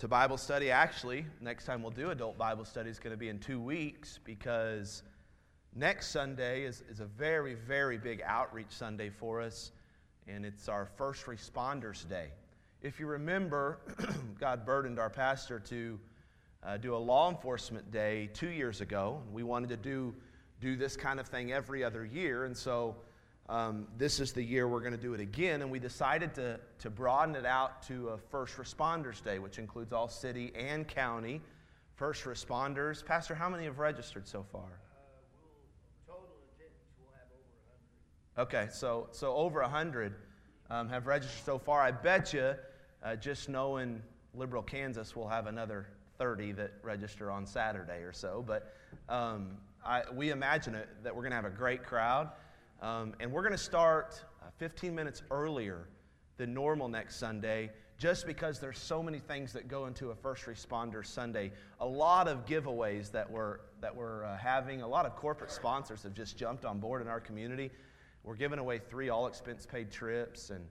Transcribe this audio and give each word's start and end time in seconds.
to 0.00 0.08
Bible 0.08 0.38
study. 0.38 0.70
Actually, 0.70 1.26
next 1.42 1.66
time 1.66 1.82
we'll 1.82 1.90
do 1.90 2.10
adult 2.10 2.38
Bible 2.38 2.64
study 2.64 2.88
is 2.88 2.98
going 2.98 3.10
to 3.10 3.18
be 3.18 3.28
in 3.28 3.38
two 3.38 3.60
weeks 3.60 4.18
because 4.24 5.02
next 5.76 6.08
Sunday 6.08 6.64
is, 6.64 6.82
is 6.88 7.00
a 7.00 7.04
very, 7.04 7.52
very 7.52 7.98
big 7.98 8.22
outreach 8.24 8.70
Sunday 8.70 9.10
for 9.10 9.42
us, 9.42 9.72
and 10.26 10.46
it's 10.46 10.70
our 10.70 10.86
First 10.86 11.26
Responders 11.26 12.08
Day. 12.08 12.28
If 12.80 12.98
you 12.98 13.08
remember, 13.08 13.80
God 14.40 14.64
burdened 14.64 14.98
our 14.98 15.10
pastor 15.10 15.60
to 15.60 16.00
uh, 16.62 16.78
do 16.78 16.96
a 16.96 16.96
law 16.96 17.28
enforcement 17.28 17.90
day 17.90 18.30
two 18.32 18.48
years 18.48 18.80
ago. 18.80 19.20
And 19.26 19.34
we 19.34 19.42
wanted 19.42 19.68
to 19.68 19.76
do, 19.76 20.14
do 20.62 20.76
this 20.76 20.96
kind 20.96 21.20
of 21.20 21.28
thing 21.28 21.52
every 21.52 21.84
other 21.84 22.06
year, 22.06 22.46
and 22.46 22.56
so 22.56 22.96
um, 23.50 23.88
this 23.98 24.20
is 24.20 24.32
the 24.32 24.42
year 24.42 24.68
we're 24.68 24.80
going 24.80 24.92
to 24.92 24.98
do 24.98 25.12
it 25.12 25.20
again, 25.20 25.60
and 25.60 25.70
we 25.70 25.80
decided 25.80 26.34
to, 26.34 26.60
to 26.78 26.88
broaden 26.88 27.34
it 27.34 27.44
out 27.44 27.82
to 27.88 28.10
a 28.10 28.16
First 28.16 28.56
Responders 28.56 29.22
Day, 29.22 29.40
which 29.40 29.58
includes 29.58 29.92
all 29.92 30.08
city 30.08 30.52
and 30.54 30.86
county 30.86 31.42
first 31.96 32.24
responders. 32.24 33.04
Pastor, 33.04 33.34
how 33.34 33.48
many 33.48 33.64
have 33.64 33.78
registered 33.78 34.26
so 34.26 34.46
far? 34.52 34.62
Uh, 34.62 34.66
we'll, 36.06 36.16
total 36.16 36.30
attendance, 36.54 36.94
we'll 36.98 37.12
have 37.12 37.26
over 38.38 38.46
100. 38.46 38.66
Okay, 38.66 38.72
so, 38.72 39.08
so 39.10 39.34
over 39.34 39.60
100 39.60 40.14
um, 40.70 40.88
have 40.88 41.06
registered 41.08 41.44
so 41.44 41.58
far. 41.58 41.82
I 41.82 41.90
bet 41.90 42.32
you, 42.32 42.54
uh, 43.02 43.16
just 43.16 43.48
knowing 43.48 44.00
Liberal 44.32 44.62
Kansas, 44.62 45.16
we'll 45.16 45.28
have 45.28 45.48
another 45.48 45.88
30 46.18 46.52
that 46.52 46.72
register 46.82 47.30
on 47.32 47.44
Saturday 47.44 47.98
or 47.98 48.12
so. 48.12 48.44
But 48.46 48.72
um, 49.08 49.56
I, 49.84 50.02
we 50.14 50.30
imagine 50.30 50.76
it, 50.76 50.88
that 51.02 51.14
we're 51.14 51.22
going 51.22 51.32
to 51.32 51.36
have 51.36 51.44
a 51.44 51.50
great 51.50 51.82
crowd. 51.82 52.30
Um, 52.80 53.12
and 53.20 53.30
we're 53.30 53.42
going 53.42 53.52
to 53.52 53.58
start 53.58 54.24
uh, 54.42 54.46
15 54.56 54.94
minutes 54.94 55.22
earlier 55.30 55.86
than 56.38 56.54
normal 56.54 56.88
next 56.88 57.16
Sunday 57.16 57.70
just 57.98 58.26
because 58.26 58.58
there's 58.58 58.78
so 58.78 59.02
many 59.02 59.18
things 59.18 59.52
that 59.52 59.68
go 59.68 59.84
into 59.84 60.10
a 60.10 60.14
first 60.14 60.46
responder 60.46 61.04
Sunday. 61.04 61.52
A 61.80 61.86
lot 61.86 62.26
of 62.26 62.46
giveaways 62.46 63.12
that 63.12 63.30
we're, 63.30 63.58
that 63.82 63.94
we're 63.94 64.24
uh, 64.24 64.38
having, 64.38 64.80
a 64.80 64.88
lot 64.88 65.04
of 65.04 65.14
corporate 65.14 65.50
sponsors 65.50 66.02
have 66.04 66.14
just 66.14 66.38
jumped 66.38 66.64
on 66.64 66.78
board 66.78 67.02
in 67.02 67.08
our 67.08 67.20
community. 67.20 67.70
We're 68.24 68.36
giving 68.36 68.58
away 68.58 68.78
three 68.78 69.10
all 69.10 69.26
expense 69.26 69.66
paid 69.66 69.90
trips 69.90 70.48
and 70.48 70.64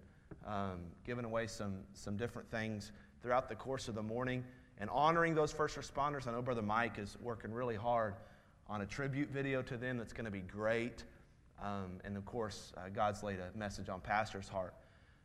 um, 0.47 0.79
giving 1.05 1.25
away 1.25 1.45
some, 1.45 1.81
some 1.93 2.17
different 2.17 2.49
things 2.49 2.91
throughout 3.21 3.47
the 3.47 3.55
course 3.55 3.87
of 3.87 3.93
the 3.93 4.01
morning 4.01 4.43
and 4.79 4.89
honoring 4.89 5.35
those 5.35 5.51
first 5.51 5.77
responders. 5.77 6.25
I 6.25 6.31
know 6.31 6.41
Brother 6.41 6.63
Mike 6.63 6.97
is 6.97 7.17
working 7.21 7.53
really 7.53 7.75
hard 7.75 8.15
on 8.67 8.81
a 8.81 8.85
tribute 8.87 9.29
video 9.29 9.61
to 9.61 9.77
them 9.77 9.99
that's 9.99 10.13
going 10.13 10.25
to 10.25 10.31
be 10.31 10.41
great. 10.41 11.03
Um, 11.61 11.99
and 12.03 12.15
of 12.15 12.25
course, 12.25 12.71
uh, 12.77 12.89
God's 12.89 13.23
laid 13.23 13.39
a 13.39 13.57
message 13.57 13.89
on 13.89 13.99
pastor's 13.99 14.47
heart 14.47 14.73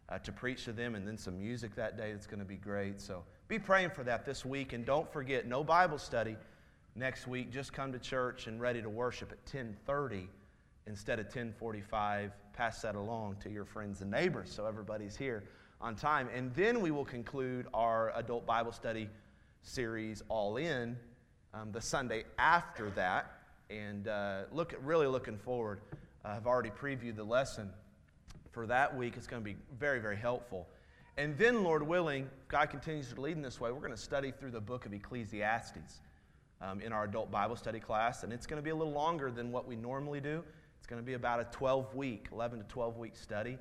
uh, 0.09 0.19
to 0.19 0.33
preach 0.33 0.65
to 0.65 0.73
them, 0.73 0.95
and 0.95 1.07
then 1.07 1.17
some 1.17 1.39
music 1.39 1.75
that 1.77 1.97
day 1.97 2.13
that's 2.13 2.27
going 2.27 2.41
to 2.41 2.45
be 2.45 2.57
great. 2.57 3.01
So 3.01 3.23
be 3.49 3.59
praying 3.59 3.91
for 3.91 4.05
that 4.05 4.25
this 4.25 4.45
week, 4.45 4.73
and 4.73 4.85
don't 4.85 5.11
forget, 5.13 5.47
no 5.47 5.63
Bible 5.63 5.99
study 5.99 6.37
next 6.95 7.27
week. 7.27 7.53
Just 7.53 7.73
come 7.73 7.93
to 7.93 7.99
church 7.99 8.47
and 8.47 8.61
ready 8.61 8.83
to 8.83 8.89
worship 8.89 9.33
at 9.33 9.45
10:30 9.47 10.29
instead 10.87 11.19
of 11.19 11.29
10:45. 11.29 12.33
Pass 12.53 12.83
that 12.83 12.95
along 12.95 13.37
to 13.43 13.51
your 13.51 13.65
friends 13.65 14.01
and 14.01 14.11
neighbors 14.11 14.53
so 14.53 14.67
everybody's 14.67 15.17
here 15.17 15.45
on 15.81 15.97
time, 15.97 16.29
and 16.35 16.55
then 16.55 16.81
we 16.81 16.91
will 16.91 17.05
conclude 17.05 17.67
our 17.75 18.13
adult 18.17 18.47
Bible 18.47 18.73
study 18.73 19.09
series, 19.63 20.23
All 20.29 20.57
In, 20.57 20.97
um, 21.53 21.73
the 21.73 21.81
Sunday 21.81 22.25
after 22.39 22.91
that, 22.91 23.33
and 23.71 24.09
uh, 24.09 24.43
look, 24.53 24.75
really 24.83 25.07
looking 25.07 25.39
forward 25.39 25.81
I've 26.25 26.47
already 26.47 26.71
previewed 26.71 27.17
the 27.17 27.25
lesson 27.25 27.71
for 28.51 28.67
that 28.67 28.97
week. 28.97 29.15
It's 29.17 29.27
going 29.27 29.43
to 29.43 29.45
be 29.45 29.57
very, 29.79 30.01
very 30.01 30.17
helpful. 30.17 30.67
And 31.19 31.37
then, 31.37 31.63
Lord 31.63 31.87
willing, 31.87 32.31
God 32.49 32.71
continues 32.71 33.13
to 33.13 33.21
lead 33.21 33.37
in 33.37 33.43
this 33.43 33.61
way. 33.61 33.71
We're 33.71 33.81
going 33.81 33.93
to 33.93 33.97
study 33.97 34.33
through 34.33 34.53
the 34.53 34.61
book 34.61 34.87
of 34.87 34.95
Ecclesiastes 34.95 36.01
um, 36.63 36.81
in 36.81 36.93
our 36.93 37.05
adult 37.05 37.31
Bible 37.31 37.57
study 37.57 37.79
class. 37.79 38.23
And 38.23 38.33
it's 38.33 38.47
going 38.47 38.57
to 38.57 38.63
be 38.63 38.71
a 38.71 38.75
little 38.75 38.93
longer 38.93 39.31
than 39.31 39.53
what 39.53 39.69
we 39.69 39.77
normally 39.77 40.21
do. 40.21 40.43
It's 40.79 40.87
going 40.87 41.01
to 41.01 41.07
be 41.07 41.13
about 41.13 41.41
a 41.41 41.45
12 41.45 41.95
week, 41.95 42.29
11 42.33 42.61
to 42.61 42.65
12 42.65 42.97
week 42.97 43.17
study. 43.17 43.59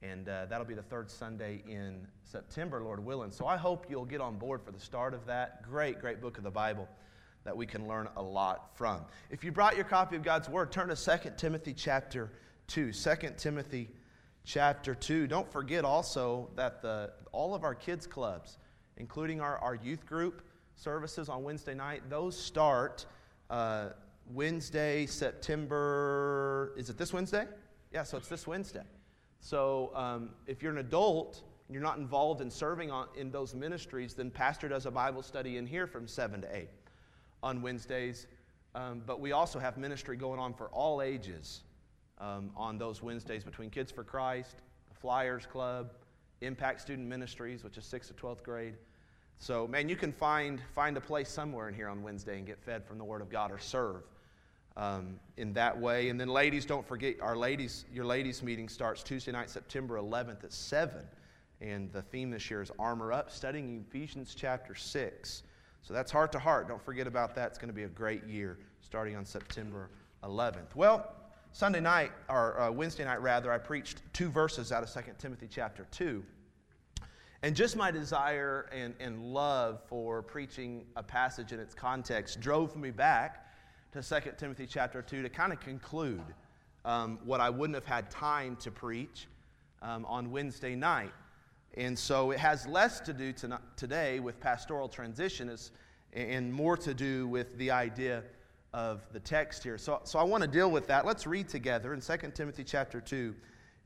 And 0.00 0.28
uh, 0.28 0.46
that'll 0.46 0.66
be 0.66 0.74
the 0.74 0.82
third 0.82 1.10
Sunday 1.10 1.64
in 1.68 2.06
September, 2.22 2.80
Lord 2.82 3.04
willing. 3.04 3.32
So 3.32 3.46
I 3.46 3.56
hope 3.56 3.86
you'll 3.88 4.04
get 4.04 4.20
on 4.20 4.38
board 4.38 4.62
for 4.62 4.70
the 4.70 4.80
start 4.80 5.14
of 5.14 5.26
that. 5.26 5.62
Great, 5.64 6.00
great 6.00 6.20
book 6.20 6.38
of 6.38 6.44
the 6.44 6.50
Bible 6.50 6.88
that 7.44 7.56
we 7.56 7.66
can 7.66 7.86
learn 7.86 8.08
a 8.16 8.22
lot 8.22 8.70
from. 8.74 9.02
If 9.30 9.44
you 9.44 9.52
brought 9.52 9.76
your 9.76 9.84
copy 9.84 10.16
of 10.16 10.22
God's 10.22 10.48
Word, 10.48 10.72
turn 10.72 10.88
to 10.88 10.96
2 10.96 11.30
Timothy 11.36 11.74
chapter 11.74 12.32
2. 12.68 12.92
2 12.92 13.14
Timothy 13.36 13.90
chapter 14.44 14.94
2. 14.94 15.26
Don't 15.26 15.50
forget 15.50 15.84
also 15.84 16.50
that 16.56 16.80
the, 16.80 17.12
all 17.32 17.54
of 17.54 17.62
our 17.62 17.74
kids' 17.74 18.06
clubs, 18.06 18.58
including 18.96 19.40
our, 19.40 19.58
our 19.58 19.74
youth 19.74 20.06
group 20.06 20.42
services 20.74 21.28
on 21.28 21.42
Wednesday 21.44 21.74
night, 21.74 22.02
those 22.08 22.36
start 22.36 23.04
uh, 23.50 23.90
Wednesday, 24.32 25.04
September. 25.04 26.72
Is 26.78 26.88
it 26.88 26.96
this 26.96 27.12
Wednesday? 27.12 27.46
Yeah, 27.92 28.04
so 28.04 28.16
it's 28.16 28.28
this 28.28 28.46
Wednesday. 28.46 28.82
So 29.40 29.92
um, 29.94 30.30
if 30.46 30.62
you're 30.62 30.72
an 30.72 30.78
adult, 30.78 31.42
and 31.68 31.74
you're 31.74 31.82
not 31.82 31.98
involved 31.98 32.40
in 32.40 32.50
serving 32.50 32.90
on, 32.90 33.08
in 33.16 33.30
those 33.30 33.54
ministries, 33.54 34.14
then 34.14 34.30
Pastor 34.30 34.68
does 34.68 34.86
a 34.86 34.90
Bible 34.90 35.22
study 35.22 35.56
in 35.56 35.66
here 35.66 35.86
from 35.86 36.06
7 36.06 36.42
to 36.42 36.56
8 36.56 36.68
on 37.44 37.60
Wednesdays, 37.60 38.26
um, 38.74 39.02
but 39.06 39.20
we 39.20 39.32
also 39.32 39.58
have 39.58 39.76
ministry 39.76 40.16
going 40.16 40.40
on 40.40 40.54
for 40.54 40.68
all 40.68 41.02
ages 41.02 41.62
um, 42.18 42.50
on 42.56 42.78
those 42.78 43.02
Wednesdays 43.02 43.44
between 43.44 43.68
Kids 43.70 43.92
for 43.92 44.02
Christ, 44.02 44.56
the 44.88 44.94
Flyers 44.98 45.46
Club, 45.46 45.92
Impact 46.40 46.80
Student 46.80 47.06
Ministries, 47.06 47.62
which 47.62 47.76
is 47.76 47.84
6th 47.84 48.08
to 48.08 48.14
12th 48.14 48.42
grade. 48.42 48.74
So, 49.38 49.68
man, 49.68 49.88
you 49.88 49.96
can 49.96 50.10
find, 50.10 50.60
find 50.74 50.96
a 50.96 51.00
place 51.00 51.28
somewhere 51.28 51.68
in 51.68 51.74
here 51.74 51.88
on 51.88 52.02
Wednesday 52.02 52.38
and 52.38 52.46
get 52.46 52.58
fed 52.58 52.84
from 52.84 52.96
the 52.96 53.04
Word 53.04 53.20
of 53.20 53.28
God 53.28 53.52
or 53.52 53.58
serve 53.58 54.02
um, 54.76 55.20
in 55.36 55.52
that 55.52 55.78
way. 55.78 56.08
And 56.08 56.18
then, 56.18 56.28
ladies, 56.28 56.64
don't 56.64 56.86
forget 56.86 57.20
our 57.20 57.36
ladies, 57.36 57.84
your 57.92 58.06
ladies' 58.06 58.42
meeting 58.42 58.70
starts 58.70 59.02
Tuesday 59.02 59.32
night, 59.32 59.50
September 59.50 59.98
11th 59.98 60.44
at 60.44 60.52
7. 60.52 60.96
And 61.60 61.92
the 61.92 62.02
theme 62.02 62.30
this 62.30 62.50
year 62.50 62.62
is 62.62 62.70
Armor 62.78 63.12
Up, 63.12 63.30
studying 63.30 63.84
Ephesians 63.86 64.34
chapter 64.34 64.74
6. 64.74 65.42
So 65.84 65.92
that's 65.92 66.10
heart 66.10 66.32
to 66.32 66.38
heart. 66.38 66.66
Don't 66.66 66.82
forget 66.82 67.06
about 67.06 67.34
that. 67.34 67.48
It's 67.48 67.58
going 67.58 67.68
to 67.68 67.74
be 67.74 67.82
a 67.82 67.88
great 67.88 68.24
year 68.24 68.58
starting 68.80 69.16
on 69.16 69.26
September 69.26 69.90
11th. 70.22 70.74
Well, 70.74 71.12
Sunday 71.52 71.80
night, 71.80 72.10
or 72.30 72.58
uh, 72.58 72.70
Wednesday 72.70 73.04
night 73.04 73.20
rather, 73.20 73.52
I 73.52 73.58
preached 73.58 74.00
two 74.14 74.30
verses 74.30 74.72
out 74.72 74.82
of 74.82 74.90
2 74.90 75.12
Timothy 75.18 75.46
chapter 75.48 75.86
2. 75.90 76.24
And 77.42 77.54
just 77.54 77.76
my 77.76 77.90
desire 77.90 78.70
and, 78.72 78.94
and 78.98 79.22
love 79.22 79.82
for 79.86 80.22
preaching 80.22 80.86
a 80.96 81.02
passage 81.02 81.52
in 81.52 81.60
its 81.60 81.74
context 81.74 82.40
drove 82.40 82.74
me 82.76 82.90
back 82.90 83.46
to 83.92 84.02
2 84.02 84.30
Timothy 84.38 84.66
chapter 84.66 85.02
2 85.02 85.20
to 85.20 85.28
kind 85.28 85.52
of 85.52 85.60
conclude 85.60 86.24
um, 86.86 87.18
what 87.24 87.42
I 87.42 87.50
wouldn't 87.50 87.74
have 87.74 87.84
had 87.84 88.10
time 88.10 88.56
to 88.56 88.70
preach 88.70 89.28
um, 89.82 90.06
on 90.06 90.30
Wednesday 90.30 90.74
night. 90.74 91.12
And 91.76 91.98
so 91.98 92.30
it 92.30 92.38
has 92.38 92.66
less 92.66 93.00
to 93.00 93.12
do 93.12 93.32
to 93.32 93.58
today 93.76 94.20
with 94.20 94.38
pastoral 94.40 94.88
transition 94.88 95.56
and 96.12 96.52
more 96.52 96.76
to 96.76 96.94
do 96.94 97.26
with 97.26 97.58
the 97.58 97.70
idea 97.72 98.22
of 98.72 99.02
the 99.12 99.20
text 99.20 99.62
here. 99.62 99.76
So, 99.78 100.00
so 100.04 100.18
I 100.18 100.22
want 100.22 100.42
to 100.42 100.48
deal 100.48 100.70
with 100.70 100.86
that. 100.86 101.04
Let's 101.04 101.26
read 101.26 101.48
together 101.48 101.92
in 101.94 102.00
2 102.00 102.16
Timothy 102.34 102.64
chapter 102.64 103.00
2 103.00 103.34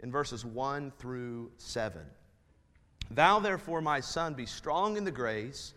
in 0.01 0.11
verses 0.11 0.45
1 0.45 0.93
through 0.99 1.51
7. 1.57 2.03
Thou 3.11 3.39
therefore, 3.39 3.81
my 3.81 4.01
son, 4.01 4.35
be 4.35 4.47
strong 4.47 4.99
in 4.99 5.05
the 5.05 5.11
grace 5.11 5.73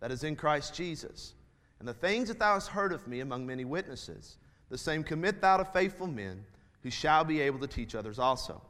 that 0.00 0.12
is 0.12 0.22
in 0.22 0.36
Christ 0.36 0.74
Jesus. 0.74 1.34
And 1.80 1.88
the 1.88 1.94
things 1.94 2.28
that 2.28 2.38
thou 2.38 2.54
hast 2.54 2.68
heard 2.68 2.92
of 2.92 3.06
me 3.08 3.20
among 3.20 3.44
many 3.44 3.64
witnesses, 3.64 4.36
the 4.68 4.78
same 4.78 5.02
commit 5.02 5.40
thou 5.40 5.56
to 5.56 5.64
faithful 5.64 6.06
men 6.06 6.44
who 6.82 6.90
shall 6.90 7.24
be 7.24 7.40
able 7.40 7.58
to 7.58 7.66
teach 7.66 7.96
others 7.96 8.20
also. 8.20 8.62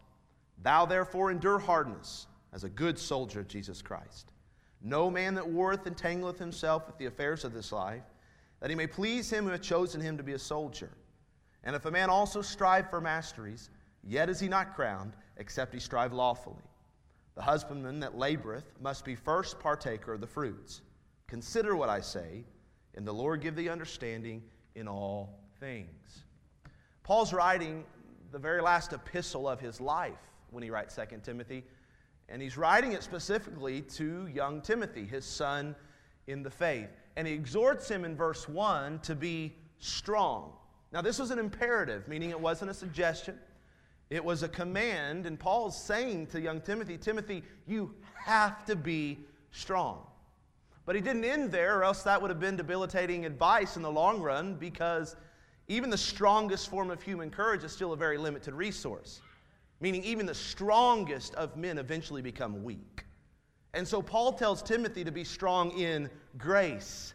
Thou 0.63 0.87
therefore 0.87 1.31
endure 1.31 1.59
hardness 1.59 2.27
as 2.57 2.65
a 2.65 2.71
good 2.71 2.99
soldier 2.99 3.41
of 3.41 3.49
Jesus 3.49 3.83
Christ. 3.83 4.33
No 4.81 5.11
man 5.11 5.35
that 5.35 5.47
warreth 5.47 5.85
entangleth 5.85 6.39
himself 6.39 6.87
with 6.87 6.97
the 6.97 7.05
affairs 7.05 7.45
of 7.45 7.53
this 7.53 7.71
life, 7.71 8.03
that 8.61 8.71
he 8.71 8.77
may 8.77 8.87
please 8.87 9.31
him 9.31 9.45
who 9.45 9.51
hath 9.51 9.61
chosen 9.61 10.01
him 10.01 10.17
to 10.17 10.23
be 10.23 10.33
a 10.33 10.39
soldier. 10.39 10.89
And 11.65 11.77
if 11.77 11.85
a 11.85 11.91
man 11.91 12.09
also 12.09 12.41
strive 12.41 12.89
for 12.89 12.99
masteries, 12.99 13.69
yet 14.03 14.31
is 14.31 14.41
he 14.41 14.49
not 14.49 14.75
crowned, 14.75 15.13
except 15.37 15.75
he 15.75 15.81
strive 15.81 16.15
lawfully. 16.15 16.65
The 17.35 17.43
husbandman 17.43 18.01
that 18.01 18.17
laboreth 18.17 18.65
must 18.81 19.05
be 19.05 19.15
first 19.15 19.61
partaker 19.61 20.15
of 20.15 20.23
the 20.23 20.27
fruits. 20.27 20.81
Consider 21.27 21.77
what 21.77 21.91
I 21.91 22.01
say, 22.01 22.43
and 22.95 23.07
the 23.07 23.13
Lord 23.13 23.43
give 23.43 23.55
thee 23.55 23.69
understanding 23.69 24.43
in 24.77 24.89
all 24.89 25.41
things. 25.61 26.25
Paul's 27.03 27.35
writing 27.35 27.85
the 28.33 28.39
very 28.39 28.63
last 28.63 28.95
epistle 28.95 29.47
of 29.47 29.61
his 29.61 29.79
life 29.79 30.15
when 30.51 30.63
he 30.63 30.71
writes 30.71 30.95
2 30.95 31.19
Timothy. 31.23 31.63
And 32.29 32.43
he's 32.43 32.57
writing 32.57 32.93
it 32.93 33.03
specifically 33.03 33.83
to 33.83 34.27
young 34.27 34.61
Timothy, 34.61 35.05
his 35.05 35.25
son 35.25 35.77
in 36.27 36.43
the 36.43 36.51
faith. 36.51 36.89
And 37.17 37.27
he 37.27 37.35
exhorts 37.35 37.89
him 37.89 38.05
in 38.05 38.17
verse 38.17 38.49
1 38.49 39.01
to 39.01 39.15
be 39.15 39.55
strong. 39.79 40.53
Now, 40.93 41.03
this 41.03 41.19
was 41.19 41.31
an 41.31 41.39
imperative, 41.39 42.09
meaning 42.09 42.31
it 42.31 42.41
wasn't 42.41 42.71
a 42.71 42.75
suggestion, 42.75 43.39
it 44.11 44.25
was 44.25 44.43
a 44.43 44.49
command. 44.49 45.27
And 45.27 45.39
Paul's 45.39 45.81
saying 45.81 46.29
to 46.29 46.41
young 46.41 46.61
Timothy, 46.61 46.97
Timothy, 46.97 47.43
you 47.67 47.95
have 48.25 48.65
to 48.67 48.77
be 48.77 49.19
strong. 49.51 50.07
But 50.85 50.95
he 50.95 51.01
didn't 51.01 51.25
end 51.25 51.51
there, 51.51 51.79
or 51.79 51.85
else 51.85 52.03
that 52.05 52.21
would 52.21 52.31
have 52.31 52.39
been 52.39 52.57
debilitating 52.57 53.25
advice 53.27 53.77
in 53.77 53.83
the 53.83 53.91
long 53.91 54.21
run 54.21 54.55
because 54.55 55.17
even 55.69 55.91
the 55.91 55.99
strongest 55.99 56.71
form 56.71 56.91
of 56.91 57.03
human 57.03 57.31
courage 57.31 57.65
is 57.65 57.73
still 57.73 57.93
a 57.93 57.97
very 57.97 58.19
limited 58.19 58.55
resource. 58.55 59.21
Meaning, 59.81 60.05
even 60.05 60.27
the 60.27 60.35
strongest 60.35 61.35
of 61.35 61.57
men 61.57 61.79
eventually 61.79 62.23
become 62.23 62.65
weak. 62.65 63.05
And 63.75 63.87
so, 63.87 64.01
Paul 64.01 64.33
tells 64.33 64.63
Timothy 64.63 65.05
to 65.05 65.13
be 65.13 65.25
strong 65.25 65.71
in 65.79 66.09
grace. 66.39 67.15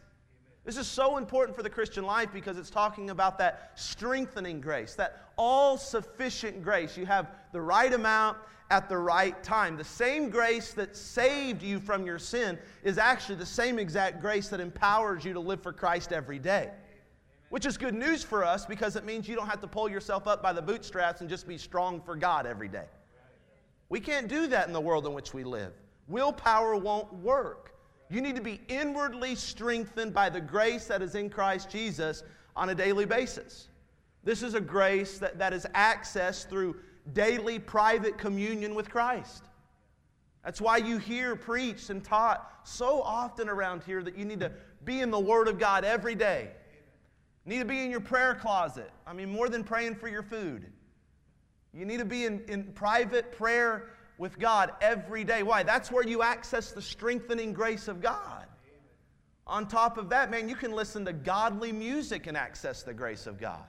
This 0.64 0.76
is 0.76 0.86
so 0.86 1.16
important 1.16 1.56
for 1.56 1.64
the 1.64 1.70
Christian 1.70 2.04
life 2.04 2.28
because 2.32 2.56
it's 2.56 2.70
talking 2.70 3.10
about 3.10 3.36
that 3.38 3.72
strengthening 3.74 4.60
grace, 4.60 4.94
that 4.94 5.30
all 5.36 5.76
sufficient 5.76 6.62
grace. 6.62 6.96
You 6.96 7.04
have 7.06 7.32
the 7.52 7.60
right 7.60 7.92
amount 7.92 8.38
at 8.70 8.88
the 8.88 8.96
right 8.96 9.42
time. 9.42 9.76
The 9.76 9.84
same 9.84 10.30
grace 10.30 10.72
that 10.74 10.96
saved 10.96 11.62
you 11.62 11.80
from 11.80 12.06
your 12.06 12.18
sin 12.18 12.58
is 12.84 12.96
actually 12.96 13.34
the 13.34 13.46
same 13.46 13.78
exact 13.78 14.20
grace 14.20 14.48
that 14.48 14.60
empowers 14.60 15.24
you 15.24 15.32
to 15.32 15.40
live 15.40 15.62
for 15.62 15.72
Christ 15.72 16.12
every 16.12 16.38
day. 16.38 16.70
Which 17.52 17.66
is 17.66 17.76
good 17.76 17.94
news 17.94 18.22
for 18.22 18.46
us 18.46 18.64
because 18.64 18.96
it 18.96 19.04
means 19.04 19.28
you 19.28 19.36
don't 19.36 19.46
have 19.46 19.60
to 19.60 19.66
pull 19.66 19.86
yourself 19.86 20.26
up 20.26 20.42
by 20.42 20.54
the 20.54 20.62
bootstraps 20.62 21.20
and 21.20 21.28
just 21.28 21.46
be 21.46 21.58
strong 21.58 22.00
for 22.00 22.16
God 22.16 22.46
every 22.46 22.66
day. 22.66 22.86
We 23.90 24.00
can't 24.00 24.26
do 24.26 24.46
that 24.46 24.68
in 24.68 24.72
the 24.72 24.80
world 24.80 25.04
in 25.04 25.12
which 25.12 25.34
we 25.34 25.44
live. 25.44 25.74
Willpower 26.08 26.76
won't 26.76 27.12
work. 27.12 27.74
You 28.08 28.22
need 28.22 28.36
to 28.36 28.40
be 28.40 28.62
inwardly 28.68 29.34
strengthened 29.34 30.14
by 30.14 30.30
the 30.30 30.40
grace 30.40 30.86
that 30.86 31.02
is 31.02 31.14
in 31.14 31.28
Christ 31.28 31.68
Jesus 31.68 32.22
on 32.56 32.70
a 32.70 32.74
daily 32.74 33.04
basis. 33.04 33.68
This 34.24 34.42
is 34.42 34.54
a 34.54 34.60
grace 34.60 35.18
that, 35.18 35.38
that 35.38 35.52
is 35.52 35.66
accessed 35.74 36.48
through 36.48 36.76
daily 37.12 37.58
private 37.58 38.16
communion 38.16 38.74
with 38.74 38.88
Christ. 38.88 39.44
That's 40.42 40.62
why 40.62 40.78
you 40.78 40.96
hear 40.96 41.36
preached 41.36 41.90
and 41.90 42.02
taught 42.02 42.60
so 42.64 43.02
often 43.02 43.50
around 43.50 43.82
here 43.82 44.02
that 44.04 44.16
you 44.16 44.24
need 44.24 44.40
to 44.40 44.52
be 44.86 45.02
in 45.02 45.10
the 45.10 45.20
Word 45.20 45.48
of 45.48 45.58
God 45.58 45.84
every 45.84 46.14
day. 46.14 46.52
Need 47.44 47.58
to 47.58 47.64
be 47.64 47.80
in 47.80 47.90
your 47.90 48.00
prayer 48.00 48.34
closet. 48.34 48.90
I 49.06 49.12
mean, 49.12 49.30
more 49.30 49.48
than 49.48 49.64
praying 49.64 49.96
for 49.96 50.08
your 50.08 50.22
food. 50.22 50.66
You 51.74 51.84
need 51.84 51.98
to 51.98 52.04
be 52.04 52.24
in, 52.24 52.42
in 52.48 52.64
private 52.74 53.32
prayer 53.32 53.90
with 54.18 54.38
God 54.38 54.72
every 54.80 55.24
day. 55.24 55.42
Why? 55.42 55.62
That's 55.62 55.90
where 55.90 56.06
you 56.06 56.22
access 56.22 56.70
the 56.70 56.82
strengthening 56.82 57.52
grace 57.52 57.88
of 57.88 58.00
God. 58.00 58.46
On 59.46 59.66
top 59.66 59.98
of 59.98 60.08
that, 60.10 60.30
man, 60.30 60.48
you 60.48 60.54
can 60.54 60.72
listen 60.72 61.04
to 61.06 61.12
godly 61.12 61.72
music 61.72 62.26
and 62.26 62.36
access 62.36 62.82
the 62.82 62.94
grace 62.94 63.26
of 63.26 63.40
God. 63.40 63.64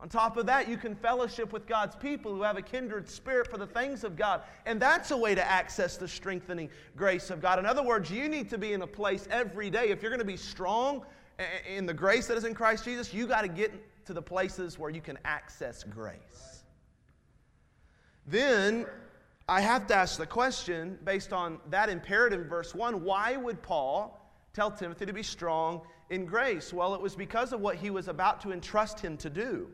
On 0.00 0.08
top 0.08 0.38
of 0.38 0.46
that, 0.46 0.66
you 0.66 0.78
can 0.78 0.94
fellowship 0.94 1.52
with 1.52 1.66
God's 1.66 1.94
people 1.94 2.34
who 2.34 2.40
have 2.40 2.56
a 2.56 2.62
kindred 2.62 3.06
spirit 3.06 3.50
for 3.50 3.58
the 3.58 3.66
things 3.66 4.02
of 4.02 4.16
God. 4.16 4.40
And 4.64 4.80
that's 4.80 5.10
a 5.10 5.16
way 5.16 5.34
to 5.34 5.46
access 5.46 5.98
the 5.98 6.08
strengthening 6.08 6.70
grace 6.96 7.28
of 7.28 7.42
God. 7.42 7.58
In 7.58 7.66
other 7.66 7.82
words, 7.82 8.10
you 8.10 8.26
need 8.30 8.48
to 8.48 8.56
be 8.56 8.72
in 8.72 8.80
a 8.80 8.86
place 8.86 9.28
every 9.30 9.68
day. 9.68 9.90
If 9.90 10.00
you're 10.00 10.10
going 10.10 10.20
to 10.20 10.24
be 10.24 10.38
strong 10.38 11.04
in 11.68 11.86
the 11.86 11.94
grace 11.94 12.26
that 12.26 12.36
is 12.36 12.44
in 12.44 12.54
Christ 12.54 12.84
Jesus, 12.84 13.12
you 13.14 13.26
got 13.26 13.42
to 13.42 13.48
get 13.48 13.72
to 14.06 14.12
the 14.12 14.22
places 14.22 14.78
where 14.78 14.90
you 14.90 15.00
can 15.00 15.18
access 15.24 15.84
grace. 15.84 16.64
Then 18.26 18.86
I 19.48 19.60
have 19.60 19.86
to 19.88 19.94
ask 19.94 20.18
the 20.18 20.26
question 20.26 20.98
based 21.04 21.32
on 21.32 21.58
that 21.70 21.88
imperative 21.88 22.40
in 22.40 22.48
verse 22.48 22.74
1 22.74 23.02
why 23.02 23.36
would 23.36 23.62
Paul 23.62 24.16
tell 24.52 24.70
Timothy 24.70 25.06
to 25.06 25.12
be 25.12 25.22
strong 25.22 25.82
in 26.10 26.26
grace? 26.26 26.72
Well, 26.72 26.94
it 26.94 27.00
was 27.00 27.16
because 27.16 27.52
of 27.52 27.60
what 27.60 27.76
he 27.76 27.90
was 27.90 28.08
about 28.08 28.40
to 28.42 28.52
entrust 28.52 29.00
him 29.00 29.16
to 29.18 29.30
do. 29.30 29.68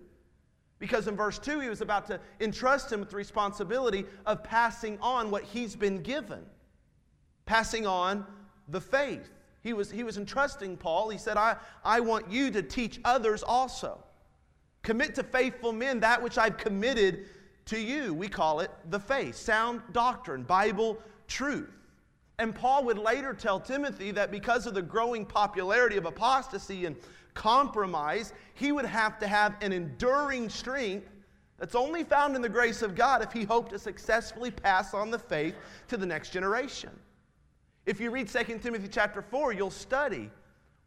Because 0.79 1.09
in 1.09 1.17
verse 1.17 1.39
2, 1.39 1.61
he 1.61 1.69
was 1.71 1.81
about 1.81 2.07
to 2.07 2.21
entrust 2.41 2.93
him 2.93 3.01
with 3.01 3.11
the 3.11 3.17
responsibility 3.17 4.05
of 4.27 4.45
passing 4.45 4.99
on 5.01 5.31
what 5.31 5.43
he's 5.43 5.75
been 5.75 6.03
given, 6.03 6.45
passing 7.47 7.87
on 7.87 8.27
the 8.69 8.81
faith. 8.81 9.31
He 9.67 9.73
was, 9.73 9.91
he 9.91 10.05
was 10.05 10.17
entrusting 10.17 10.77
Paul. 10.77 11.09
He 11.09 11.19
said, 11.19 11.37
I, 11.37 11.57
I 11.85 11.99
want 11.99 12.31
you 12.31 12.53
to 12.53 12.63
teach 12.63 13.01
others 13.05 13.43
also. 13.43 13.99
Commit 14.83 15.17
to 15.17 15.25
faithful 15.25 15.73
men 15.73 15.99
that 15.99 16.23
which 16.23 16.39
I've 16.39 16.57
committed 16.57 17.27
to 17.65 17.77
you. 17.77 18.15
We 18.15 18.29
call 18.29 18.61
it 18.61 18.71
the 18.91 19.01
faith, 19.01 19.35
sound 19.35 19.83
doctrine, 19.91 20.45
Bible 20.45 20.99
truth. 21.27 21.77
And 22.39 22.55
Paul 22.55 22.85
would 22.85 22.97
later 22.97 23.35
tell 23.35 23.59
Timothy 23.59 24.13
that 24.13 24.31
because 24.31 24.69
of 24.69 24.75
the 24.75 24.83
growing 24.83 25.27
popularity 25.27 25.97
of 25.97 26.07
apostasy 26.07 26.87
and 26.87 26.95
compromise, 27.35 28.35
he 28.55 28.71
would 28.71 28.87
have 28.87 29.19
to 29.19 29.27
have 29.27 29.57
an 29.63 29.73
enduring 29.73 30.49
strength 30.49 31.11
that's 31.59 31.75
only 31.75 32.05
found 32.05 32.37
in 32.37 32.43
the 32.43 32.49
grace 32.49 32.83
of 32.83 32.95
God 32.95 33.21
if 33.21 33.33
he 33.33 33.43
hoped 33.43 33.71
to 33.71 33.81
successfully 33.81 34.53
pass 34.53 34.95
on 34.95 35.11
the 35.11 35.19
faith 35.19 35.57
to 35.89 35.97
the 35.97 36.07
next 36.07 36.31
generation. 36.31 36.91
If 37.87 38.01
you 38.01 38.11
read 38.11 38.29
2 38.29 38.59
Timothy 38.59 38.89
chapter 38.89 39.23
4, 39.23 39.53
you'll 39.53 39.71
study 39.71 40.29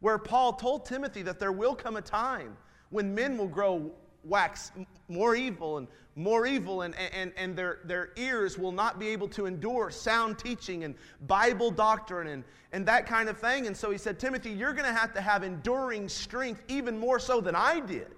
where 0.00 0.18
Paul 0.18 0.52
told 0.52 0.84
Timothy 0.84 1.22
that 1.22 1.38
there 1.38 1.52
will 1.52 1.74
come 1.74 1.96
a 1.96 2.02
time 2.02 2.56
when 2.90 3.14
men 3.14 3.38
will 3.38 3.48
grow 3.48 3.90
wax 4.22 4.70
more 5.08 5.34
evil 5.34 5.78
and 5.78 5.88
more 6.16 6.44
evil, 6.44 6.82
and, 6.82 6.94
and, 7.14 7.32
and 7.36 7.56
their, 7.56 7.78
their 7.84 8.10
ears 8.16 8.58
will 8.58 8.72
not 8.72 8.98
be 8.98 9.08
able 9.08 9.28
to 9.28 9.46
endure 9.46 9.90
sound 9.90 10.38
teaching 10.38 10.84
and 10.84 10.94
Bible 11.26 11.70
doctrine 11.70 12.26
and, 12.26 12.44
and 12.72 12.84
that 12.86 13.06
kind 13.06 13.28
of 13.28 13.38
thing. 13.38 13.66
And 13.66 13.74
so 13.74 13.90
he 13.90 13.96
said, 13.96 14.18
Timothy, 14.18 14.50
you're 14.50 14.72
going 14.72 14.84
to 14.84 14.92
have 14.92 15.14
to 15.14 15.20
have 15.22 15.42
enduring 15.42 16.08
strength 16.08 16.62
even 16.68 16.98
more 16.98 17.18
so 17.18 17.40
than 17.40 17.54
I 17.54 17.80
did. 17.80 18.08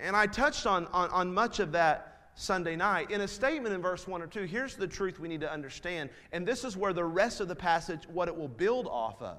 And 0.00 0.16
I 0.16 0.26
touched 0.26 0.66
on, 0.66 0.86
on, 0.86 1.10
on 1.10 1.34
much 1.34 1.58
of 1.60 1.72
that 1.72 2.11
Sunday 2.34 2.76
night. 2.76 3.10
In 3.10 3.20
a 3.20 3.28
statement 3.28 3.74
in 3.74 3.82
verse 3.82 4.06
1 4.06 4.22
or 4.22 4.26
2, 4.26 4.44
here's 4.44 4.74
the 4.74 4.86
truth 4.86 5.20
we 5.20 5.28
need 5.28 5.40
to 5.42 5.52
understand. 5.52 6.10
And 6.32 6.46
this 6.46 6.64
is 6.64 6.76
where 6.76 6.92
the 6.92 7.04
rest 7.04 7.40
of 7.40 7.48
the 7.48 7.56
passage, 7.56 8.08
what 8.08 8.28
it 8.28 8.36
will 8.36 8.48
build 8.48 8.86
off 8.86 9.20
of. 9.20 9.38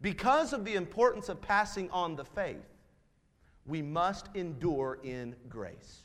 Because 0.00 0.52
of 0.52 0.64
the 0.64 0.74
importance 0.74 1.28
of 1.28 1.40
passing 1.40 1.90
on 1.90 2.14
the 2.14 2.24
faith, 2.24 2.64
we 3.66 3.82
must 3.82 4.28
endure 4.34 4.98
in 5.02 5.34
grace. 5.48 6.02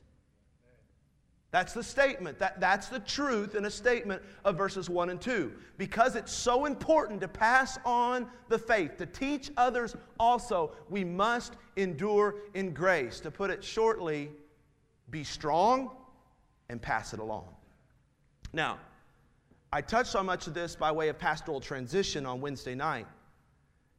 That's 1.51 1.73
the 1.73 1.83
statement. 1.83 2.37
That, 2.39 2.59
that's 2.59 2.89
the 2.89 2.99
truth 2.99 3.55
in 3.55 3.65
a 3.65 3.71
statement 3.71 4.21
of 4.45 4.55
verses 4.55 4.89
1 4.89 5.09
and 5.09 5.19
2. 5.19 5.51
Because 5.77 6.15
it's 6.15 6.31
so 6.31 6.65
important 6.65 7.21
to 7.21 7.27
pass 7.27 7.79
on 7.85 8.27
the 8.49 8.59
faith, 8.59 8.97
to 8.97 9.05
teach 9.05 9.49
others 9.57 9.95
also, 10.19 10.73
we 10.89 11.03
must 11.03 11.53
endure 11.75 12.35
in 12.53 12.73
grace. 12.73 13.19
To 13.21 13.31
put 13.31 13.49
it 13.49 13.63
shortly, 13.63 14.29
be 15.09 15.23
strong 15.23 15.89
and 16.69 16.81
pass 16.81 17.13
it 17.13 17.19
along. 17.19 17.47
Now, 18.53 18.79
I 19.71 19.81
touched 19.81 20.15
on 20.15 20.25
much 20.25 20.47
of 20.47 20.53
this 20.53 20.75
by 20.75 20.91
way 20.91 21.09
of 21.09 21.19
pastoral 21.19 21.59
transition 21.59 22.25
on 22.25 22.41
Wednesday 22.41 22.75
night. 22.75 23.07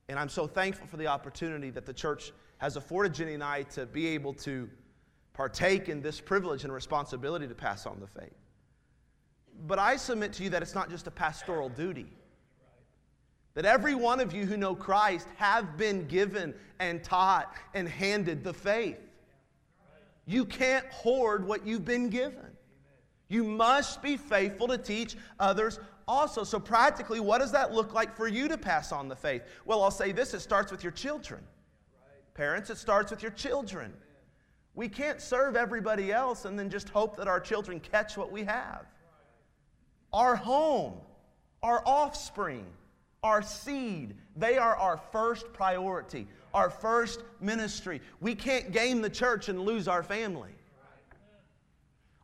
And 0.08 0.18
I'm 0.18 0.28
so 0.28 0.46
thankful 0.46 0.88
for 0.88 0.96
the 0.96 1.06
opportunity 1.06 1.70
that 1.70 1.86
the 1.86 1.92
church 1.92 2.32
has 2.58 2.76
afforded 2.76 3.14
Jenny 3.14 3.34
and 3.34 3.44
I 3.44 3.62
to 3.62 3.86
be 3.86 4.08
able 4.08 4.34
to 4.34 4.68
partake 5.32 5.88
in 5.88 6.02
this 6.02 6.20
privilege 6.20 6.64
and 6.64 6.72
responsibility 6.72 7.46
to 7.46 7.54
pass 7.54 7.86
on 7.86 8.00
the 8.00 8.06
faith. 8.06 8.34
But 9.66 9.78
I 9.78 9.96
submit 9.96 10.32
to 10.34 10.42
you 10.42 10.50
that 10.50 10.62
it's 10.62 10.74
not 10.74 10.90
just 10.90 11.06
a 11.06 11.10
pastoral 11.10 11.68
duty. 11.68 12.06
That 13.54 13.64
every 13.64 13.94
one 13.94 14.20
of 14.20 14.32
you 14.32 14.46
who 14.46 14.56
know 14.56 14.74
Christ 14.74 15.28
have 15.36 15.76
been 15.76 16.06
given 16.06 16.54
and 16.78 17.02
taught 17.02 17.54
and 17.74 17.88
handed 17.88 18.42
the 18.42 18.52
faith. 18.52 18.98
You 20.26 20.44
can't 20.44 20.86
hoard 20.86 21.46
what 21.46 21.66
you've 21.66 21.84
been 21.84 22.08
given. 22.08 22.49
You 23.30 23.44
must 23.44 24.02
be 24.02 24.16
faithful 24.18 24.66
to 24.68 24.76
teach 24.76 25.16
others 25.38 25.78
also. 26.06 26.42
So, 26.42 26.58
practically, 26.58 27.20
what 27.20 27.38
does 27.38 27.52
that 27.52 27.72
look 27.72 27.94
like 27.94 28.14
for 28.14 28.26
you 28.26 28.48
to 28.48 28.58
pass 28.58 28.90
on 28.90 29.08
the 29.08 29.14
faith? 29.14 29.42
Well, 29.64 29.82
I'll 29.82 29.92
say 29.92 30.12
this 30.12 30.34
it 30.34 30.40
starts 30.40 30.70
with 30.70 30.82
your 30.82 30.92
children. 30.92 31.40
Parents, 32.34 32.70
it 32.70 32.76
starts 32.76 33.10
with 33.12 33.22
your 33.22 33.30
children. 33.30 33.92
We 34.74 34.88
can't 34.88 35.20
serve 35.20 35.56
everybody 35.56 36.12
else 36.12 36.44
and 36.44 36.58
then 36.58 36.70
just 36.70 36.88
hope 36.88 37.16
that 37.16 37.28
our 37.28 37.40
children 37.40 37.78
catch 37.78 38.16
what 38.16 38.32
we 38.32 38.42
have. 38.44 38.84
Our 40.12 40.34
home, 40.34 40.94
our 41.62 41.82
offspring, 41.86 42.66
our 43.22 43.42
seed, 43.42 44.16
they 44.36 44.58
are 44.58 44.74
our 44.74 44.96
first 45.12 45.52
priority, 45.52 46.26
our 46.52 46.70
first 46.70 47.22
ministry. 47.40 48.00
We 48.20 48.34
can't 48.34 48.72
gain 48.72 49.02
the 49.02 49.10
church 49.10 49.48
and 49.48 49.60
lose 49.60 49.86
our 49.86 50.02
family. 50.02 50.50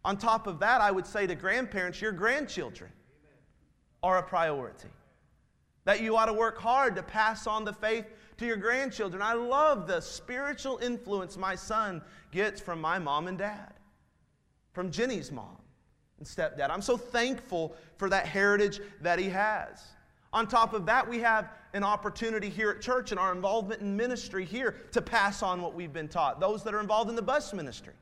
On 0.06 0.16
top 0.16 0.46
of 0.46 0.60
that, 0.60 0.80
I 0.80 0.92
would 0.92 1.04
say 1.04 1.26
to 1.26 1.34
grandparents, 1.34 2.00
your 2.00 2.12
grandchildren 2.12 2.92
are 4.04 4.18
a 4.18 4.22
priority. 4.22 4.88
That 5.84 6.00
you 6.00 6.16
ought 6.16 6.26
to 6.26 6.32
work 6.32 6.58
hard 6.58 6.94
to 6.94 7.02
pass 7.02 7.48
on 7.48 7.64
the 7.64 7.72
faith 7.72 8.06
to 8.36 8.46
your 8.46 8.56
grandchildren. 8.56 9.20
I 9.20 9.32
love 9.32 9.88
the 9.88 10.00
spiritual 10.00 10.78
influence 10.78 11.36
my 11.36 11.56
son 11.56 12.02
gets 12.30 12.60
from 12.60 12.80
my 12.80 13.00
mom 13.00 13.26
and 13.26 13.36
dad, 13.36 13.72
from 14.72 14.92
Jenny's 14.92 15.32
mom 15.32 15.58
and 16.18 16.26
stepdad. 16.26 16.70
I'm 16.70 16.82
so 16.82 16.96
thankful 16.96 17.74
for 17.96 18.08
that 18.08 18.26
heritage 18.26 18.80
that 19.00 19.18
he 19.18 19.28
has. 19.30 19.82
On 20.32 20.46
top 20.46 20.72
of 20.72 20.86
that, 20.86 21.08
we 21.08 21.18
have 21.18 21.50
an 21.72 21.82
opportunity 21.82 22.48
here 22.48 22.70
at 22.70 22.80
church 22.80 23.10
and 23.10 23.18
our 23.18 23.32
involvement 23.32 23.80
in 23.80 23.96
ministry 23.96 24.44
here 24.44 24.76
to 24.92 25.02
pass 25.02 25.42
on 25.42 25.60
what 25.60 25.74
we've 25.74 25.92
been 25.92 26.08
taught. 26.08 26.38
Those 26.38 26.62
that 26.62 26.74
are 26.74 26.80
involved 26.80 27.10
in 27.10 27.16
the 27.16 27.22
bus 27.22 27.52
ministry. 27.52 27.94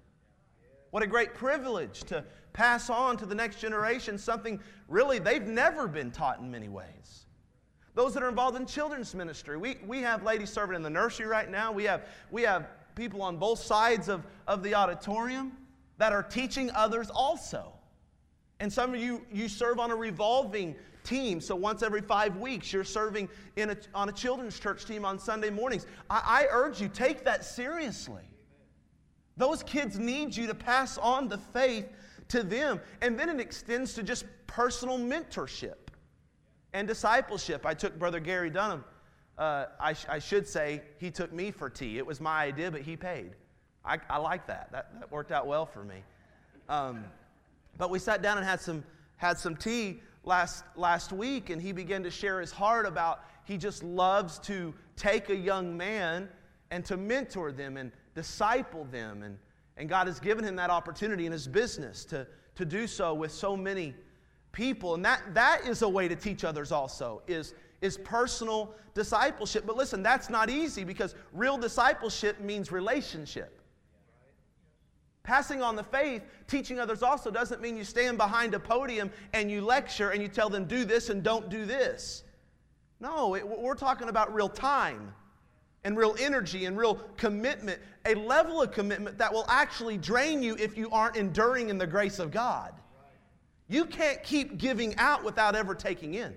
What 0.94 1.02
a 1.02 1.08
great 1.08 1.34
privilege 1.34 2.04
to 2.04 2.22
pass 2.52 2.88
on 2.88 3.16
to 3.16 3.26
the 3.26 3.34
next 3.34 3.58
generation 3.58 4.16
something 4.16 4.60
really 4.86 5.18
they've 5.18 5.42
never 5.42 5.88
been 5.88 6.12
taught 6.12 6.38
in 6.38 6.48
many 6.52 6.68
ways. 6.68 7.26
Those 7.96 8.14
that 8.14 8.22
are 8.22 8.28
involved 8.28 8.56
in 8.56 8.64
children's 8.64 9.12
ministry. 9.12 9.56
We, 9.56 9.78
we 9.84 10.02
have 10.02 10.22
ladies 10.22 10.50
serving 10.50 10.76
in 10.76 10.84
the 10.84 10.90
nursery 10.90 11.26
right 11.26 11.50
now. 11.50 11.72
We 11.72 11.82
have, 11.82 12.06
we 12.30 12.42
have 12.42 12.68
people 12.94 13.22
on 13.22 13.38
both 13.38 13.58
sides 13.58 14.08
of, 14.08 14.24
of 14.46 14.62
the 14.62 14.76
auditorium 14.76 15.56
that 15.98 16.12
are 16.12 16.22
teaching 16.22 16.70
others 16.70 17.10
also. 17.10 17.72
And 18.60 18.72
some 18.72 18.94
of 18.94 19.00
you, 19.00 19.26
you 19.32 19.48
serve 19.48 19.80
on 19.80 19.90
a 19.90 19.96
revolving 19.96 20.76
team. 21.02 21.40
So 21.40 21.56
once 21.56 21.82
every 21.82 22.02
five 22.02 22.36
weeks, 22.36 22.72
you're 22.72 22.84
serving 22.84 23.28
in 23.56 23.70
a, 23.70 23.76
on 23.96 24.10
a 24.10 24.12
children's 24.12 24.60
church 24.60 24.84
team 24.84 25.04
on 25.04 25.18
Sunday 25.18 25.50
mornings. 25.50 25.88
I, 26.08 26.44
I 26.44 26.46
urge 26.52 26.80
you, 26.80 26.86
take 26.86 27.24
that 27.24 27.44
seriously. 27.44 28.22
Those 29.36 29.62
kids 29.62 29.98
need 29.98 30.36
you 30.36 30.46
to 30.46 30.54
pass 30.54 30.98
on 30.98 31.28
the 31.28 31.38
faith 31.38 31.88
to 32.28 32.42
them. 32.42 32.80
And 33.02 33.18
then 33.18 33.28
it 33.28 33.40
extends 33.40 33.94
to 33.94 34.02
just 34.02 34.24
personal 34.46 34.98
mentorship 34.98 35.88
and 36.72 36.86
discipleship. 36.86 37.66
I 37.66 37.74
took 37.74 37.98
Brother 37.98 38.20
Gary 38.20 38.50
Dunham. 38.50 38.84
Uh, 39.36 39.66
I, 39.80 39.92
sh- 39.94 40.06
I, 40.08 40.20
should 40.20 40.46
say 40.46 40.82
he 40.98 41.10
took 41.10 41.32
me 41.32 41.50
for 41.50 41.68
tea. 41.68 41.98
It 41.98 42.06
was 42.06 42.20
my 42.20 42.44
idea, 42.44 42.70
but 42.70 42.82
he 42.82 42.96
paid. 42.96 43.32
I, 43.84 43.98
I 44.08 44.18
like 44.18 44.46
that. 44.46 44.70
that. 44.70 45.00
That 45.00 45.10
worked 45.10 45.32
out 45.32 45.46
well 45.46 45.66
for 45.66 45.82
me. 45.82 46.04
Um, 46.68 47.04
but 47.76 47.90
we 47.90 47.98
sat 47.98 48.22
down 48.22 48.38
and 48.38 48.46
had 48.46 48.60
some, 48.60 48.84
had 49.16 49.36
some 49.36 49.56
tea 49.56 50.00
last, 50.22 50.64
last 50.76 51.12
week, 51.12 51.50
and 51.50 51.60
he 51.60 51.72
began 51.72 52.04
to 52.04 52.10
share 52.10 52.40
his 52.40 52.52
heart 52.52 52.86
about 52.86 53.24
he 53.44 53.56
just 53.56 53.82
loves 53.82 54.38
to 54.40 54.72
take 54.96 55.30
a 55.30 55.36
young 55.36 55.76
man 55.76 56.28
and 56.70 56.84
to 56.84 56.96
mentor 56.96 57.52
them 57.52 57.76
and 57.76 57.90
disciple 58.14 58.84
them. 58.90 59.22
And, 59.22 59.38
and 59.76 59.88
God 59.88 60.06
has 60.06 60.20
given 60.20 60.44
him 60.44 60.56
that 60.56 60.70
opportunity 60.70 61.26
in 61.26 61.32
his 61.32 61.46
business 61.46 62.04
to, 62.06 62.26
to 62.54 62.64
do 62.64 62.86
so 62.86 63.14
with 63.14 63.32
so 63.32 63.56
many 63.56 63.94
people. 64.52 64.94
And 64.94 65.04
that, 65.04 65.22
that 65.34 65.66
is 65.66 65.82
a 65.82 65.88
way 65.88 66.08
to 66.08 66.16
teach 66.16 66.44
others 66.44 66.72
also, 66.72 67.22
is, 67.26 67.54
is 67.80 67.98
personal 67.98 68.74
discipleship. 68.94 69.64
But 69.66 69.76
listen, 69.76 70.02
that's 70.02 70.30
not 70.30 70.48
easy 70.48 70.84
because 70.84 71.14
real 71.32 71.58
discipleship 71.58 72.40
means 72.40 72.70
relationship. 72.72 73.60
Passing 75.24 75.62
on 75.62 75.74
the 75.74 75.82
faith, 75.82 76.22
teaching 76.46 76.78
others 76.78 77.02
also 77.02 77.30
doesn't 77.30 77.62
mean 77.62 77.78
you 77.78 77.84
stand 77.84 78.18
behind 78.18 78.52
a 78.52 78.60
podium 78.60 79.10
and 79.32 79.50
you 79.50 79.62
lecture 79.62 80.10
and 80.10 80.22
you 80.22 80.28
tell 80.28 80.50
them, 80.50 80.66
do 80.66 80.84
this 80.84 81.08
and 81.08 81.22
don't 81.22 81.48
do 81.48 81.64
this. 81.64 82.24
No, 83.00 83.34
it, 83.34 83.46
we're 83.46 83.74
talking 83.74 84.10
about 84.10 84.32
real 84.34 84.50
time 84.50 85.14
and 85.84 85.96
real 85.96 86.16
energy 86.18 86.64
and 86.64 86.76
real 86.76 86.96
commitment, 87.16 87.78
a 88.06 88.14
level 88.14 88.62
of 88.62 88.72
commitment 88.72 89.18
that 89.18 89.32
will 89.32 89.44
actually 89.48 89.98
drain 89.98 90.42
you 90.42 90.56
if 90.58 90.76
you 90.76 90.90
aren't 90.90 91.16
enduring 91.16 91.68
in 91.68 91.78
the 91.78 91.86
grace 91.86 92.18
of 92.18 92.30
God. 92.30 92.72
You 93.68 93.84
can't 93.84 94.22
keep 94.22 94.58
giving 94.58 94.96
out 94.96 95.24
without 95.24 95.54
ever 95.54 95.74
taking 95.74 96.14
in. 96.14 96.34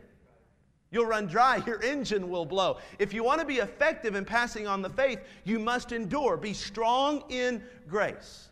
You'll 0.91 1.05
run 1.05 1.27
dry, 1.27 1.61
your 1.65 1.81
engine 1.81 2.29
will 2.29 2.45
blow. 2.45 2.77
If 2.99 3.13
you 3.13 3.23
want 3.23 3.39
to 3.39 3.45
be 3.45 3.57
effective 3.57 4.15
in 4.15 4.25
passing 4.25 4.67
on 4.67 4.81
the 4.81 4.89
faith, 4.89 5.19
you 5.43 5.59
must 5.59 5.91
endure. 5.91 6.37
Be 6.37 6.53
strong 6.53 7.23
in 7.29 7.63
grace. 7.87 8.49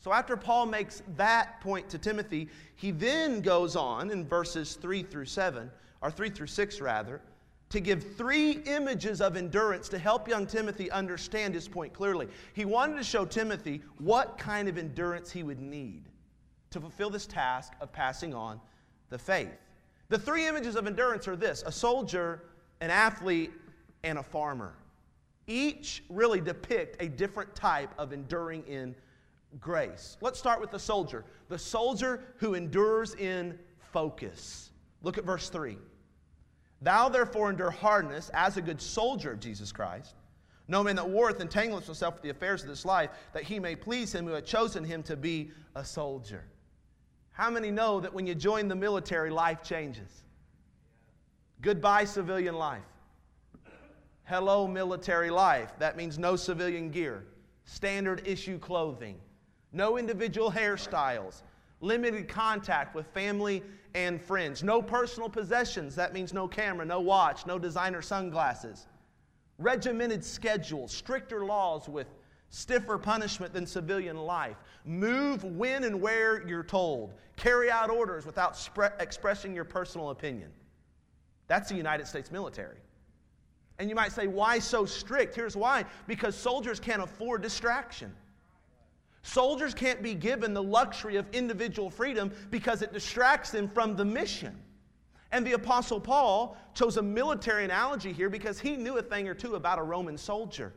So 0.00 0.12
after 0.12 0.36
Paul 0.36 0.66
makes 0.66 1.02
that 1.16 1.60
point 1.60 1.88
to 1.90 1.98
Timothy, 1.98 2.48
he 2.76 2.92
then 2.92 3.40
goes 3.40 3.74
on 3.74 4.10
in 4.10 4.24
verses 4.24 4.74
3 4.74 5.02
through 5.02 5.24
7, 5.24 5.70
or 6.00 6.10
3 6.10 6.30
through 6.30 6.46
6 6.46 6.80
rather, 6.80 7.20
to 7.70 7.80
give 7.80 8.16
three 8.16 8.52
images 8.66 9.20
of 9.20 9.36
endurance 9.36 9.88
to 9.90 9.98
help 9.98 10.28
young 10.28 10.46
Timothy 10.46 10.90
understand 10.90 11.54
his 11.54 11.68
point 11.68 11.92
clearly. 11.92 12.28
He 12.54 12.64
wanted 12.64 12.96
to 12.96 13.04
show 13.04 13.24
Timothy 13.24 13.82
what 13.98 14.38
kind 14.38 14.68
of 14.68 14.78
endurance 14.78 15.30
he 15.30 15.42
would 15.42 15.60
need 15.60 16.04
to 16.70 16.80
fulfill 16.80 17.10
this 17.10 17.26
task 17.26 17.74
of 17.80 17.92
passing 17.92 18.34
on 18.34 18.60
the 19.10 19.18
faith. 19.18 19.50
The 20.08 20.18
three 20.18 20.46
images 20.46 20.76
of 20.76 20.86
endurance 20.86 21.28
are 21.28 21.36
this 21.36 21.62
a 21.66 21.72
soldier, 21.72 22.44
an 22.80 22.90
athlete, 22.90 23.52
and 24.02 24.18
a 24.18 24.22
farmer. 24.22 24.74
Each 25.46 26.02
really 26.08 26.40
depict 26.40 27.02
a 27.02 27.08
different 27.08 27.54
type 27.54 27.90
of 27.98 28.12
enduring 28.12 28.64
in 28.66 28.94
grace. 29.60 30.16
Let's 30.20 30.38
start 30.38 30.60
with 30.60 30.70
the 30.70 30.78
soldier. 30.78 31.24
The 31.48 31.58
soldier 31.58 32.22
who 32.36 32.54
endures 32.54 33.14
in 33.14 33.58
focus. 33.92 34.70
Look 35.02 35.18
at 35.18 35.24
verse 35.24 35.48
3. 35.48 35.78
Thou 36.80 37.08
therefore 37.08 37.50
endure 37.50 37.70
hardness 37.70 38.30
as 38.34 38.56
a 38.56 38.62
good 38.62 38.80
soldier 38.80 39.32
of 39.32 39.40
Jesus 39.40 39.72
Christ. 39.72 40.14
No 40.68 40.82
man 40.82 40.96
that 40.96 41.08
warreth 41.08 41.40
entangleth 41.40 41.86
himself 41.86 42.14
with 42.14 42.22
the 42.22 42.30
affairs 42.30 42.62
of 42.62 42.68
this 42.68 42.84
life, 42.84 43.10
that 43.32 43.42
he 43.42 43.58
may 43.58 43.74
please 43.74 44.14
him 44.14 44.26
who 44.26 44.32
hath 44.32 44.44
chosen 44.44 44.84
him 44.84 45.02
to 45.04 45.16
be 45.16 45.50
a 45.74 45.84
soldier. 45.84 46.44
How 47.32 47.50
many 47.50 47.70
know 47.70 48.00
that 48.00 48.12
when 48.12 48.26
you 48.26 48.34
join 48.34 48.68
the 48.68 48.76
military, 48.76 49.30
life 49.30 49.62
changes? 49.62 50.24
Goodbye, 51.62 52.04
civilian 52.04 52.54
life. 52.54 52.82
Hello, 54.24 54.68
military 54.68 55.30
life. 55.30 55.72
That 55.78 55.96
means 55.96 56.18
no 56.18 56.36
civilian 56.36 56.90
gear, 56.90 57.24
standard 57.64 58.22
issue 58.26 58.58
clothing, 58.58 59.16
no 59.72 59.96
individual 59.96 60.52
hairstyles, 60.52 61.42
limited 61.80 62.28
contact 62.28 62.94
with 62.94 63.06
family 63.08 63.62
and 63.94 64.20
friends, 64.20 64.62
no 64.62 64.82
personal 64.82 65.28
possessions. 65.28 65.94
That 65.94 66.12
means 66.12 66.32
no 66.32 66.48
camera, 66.48 66.84
no 66.84 67.00
watch, 67.00 67.46
no 67.46 67.58
designer 67.58 68.02
sunglasses. 68.02 68.86
Regimented 69.58 70.24
schedules, 70.24 70.92
stricter 70.92 71.44
laws 71.44 71.88
with 71.88 72.06
stiffer 72.50 72.98
punishment 72.98 73.52
than 73.52 73.66
civilian 73.66 74.16
life. 74.16 74.56
Move 74.84 75.44
when 75.44 75.84
and 75.84 76.00
where 76.00 76.46
you're 76.46 76.62
told. 76.62 77.14
Carry 77.36 77.70
out 77.70 77.90
orders 77.90 78.24
without 78.24 78.56
spre- 78.56 78.86
expressing 79.00 79.54
your 79.54 79.64
personal 79.64 80.10
opinion. 80.10 80.50
That's 81.46 81.68
the 81.68 81.76
United 81.76 82.06
States 82.06 82.30
military. 82.30 82.78
And 83.78 83.88
you 83.88 83.94
might 83.94 84.12
say, 84.12 84.26
why 84.26 84.58
so 84.58 84.84
strict? 84.84 85.34
Here's 85.34 85.56
why 85.56 85.84
because 86.06 86.34
soldiers 86.34 86.80
can't 86.80 87.02
afford 87.02 87.42
distraction. 87.42 88.14
Soldiers 89.22 89.74
can't 89.74 90.02
be 90.02 90.14
given 90.14 90.54
the 90.54 90.62
luxury 90.62 91.16
of 91.16 91.26
individual 91.32 91.90
freedom 91.90 92.32
because 92.50 92.82
it 92.82 92.92
distracts 92.92 93.50
them 93.50 93.68
from 93.68 93.96
the 93.96 94.04
mission. 94.04 94.56
And 95.32 95.46
the 95.46 95.52
Apostle 95.52 96.00
Paul 96.00 96.56
chose 96.74 96.96
a 96.96 97.02
military 97.02 97.64
analogy 97.64 98.12
here 98.12 98.30
because 98.30 98.58
he 98.58 98.76
knew 98.76 98.96
a 98.96 99.02
thing 99.02 99.28
or 99.28 99.34
two 99.34 99.56
about 99.56 99.78
a 99.78 99.82
Roman 99.82 100.16
soldier. 100.16 100.72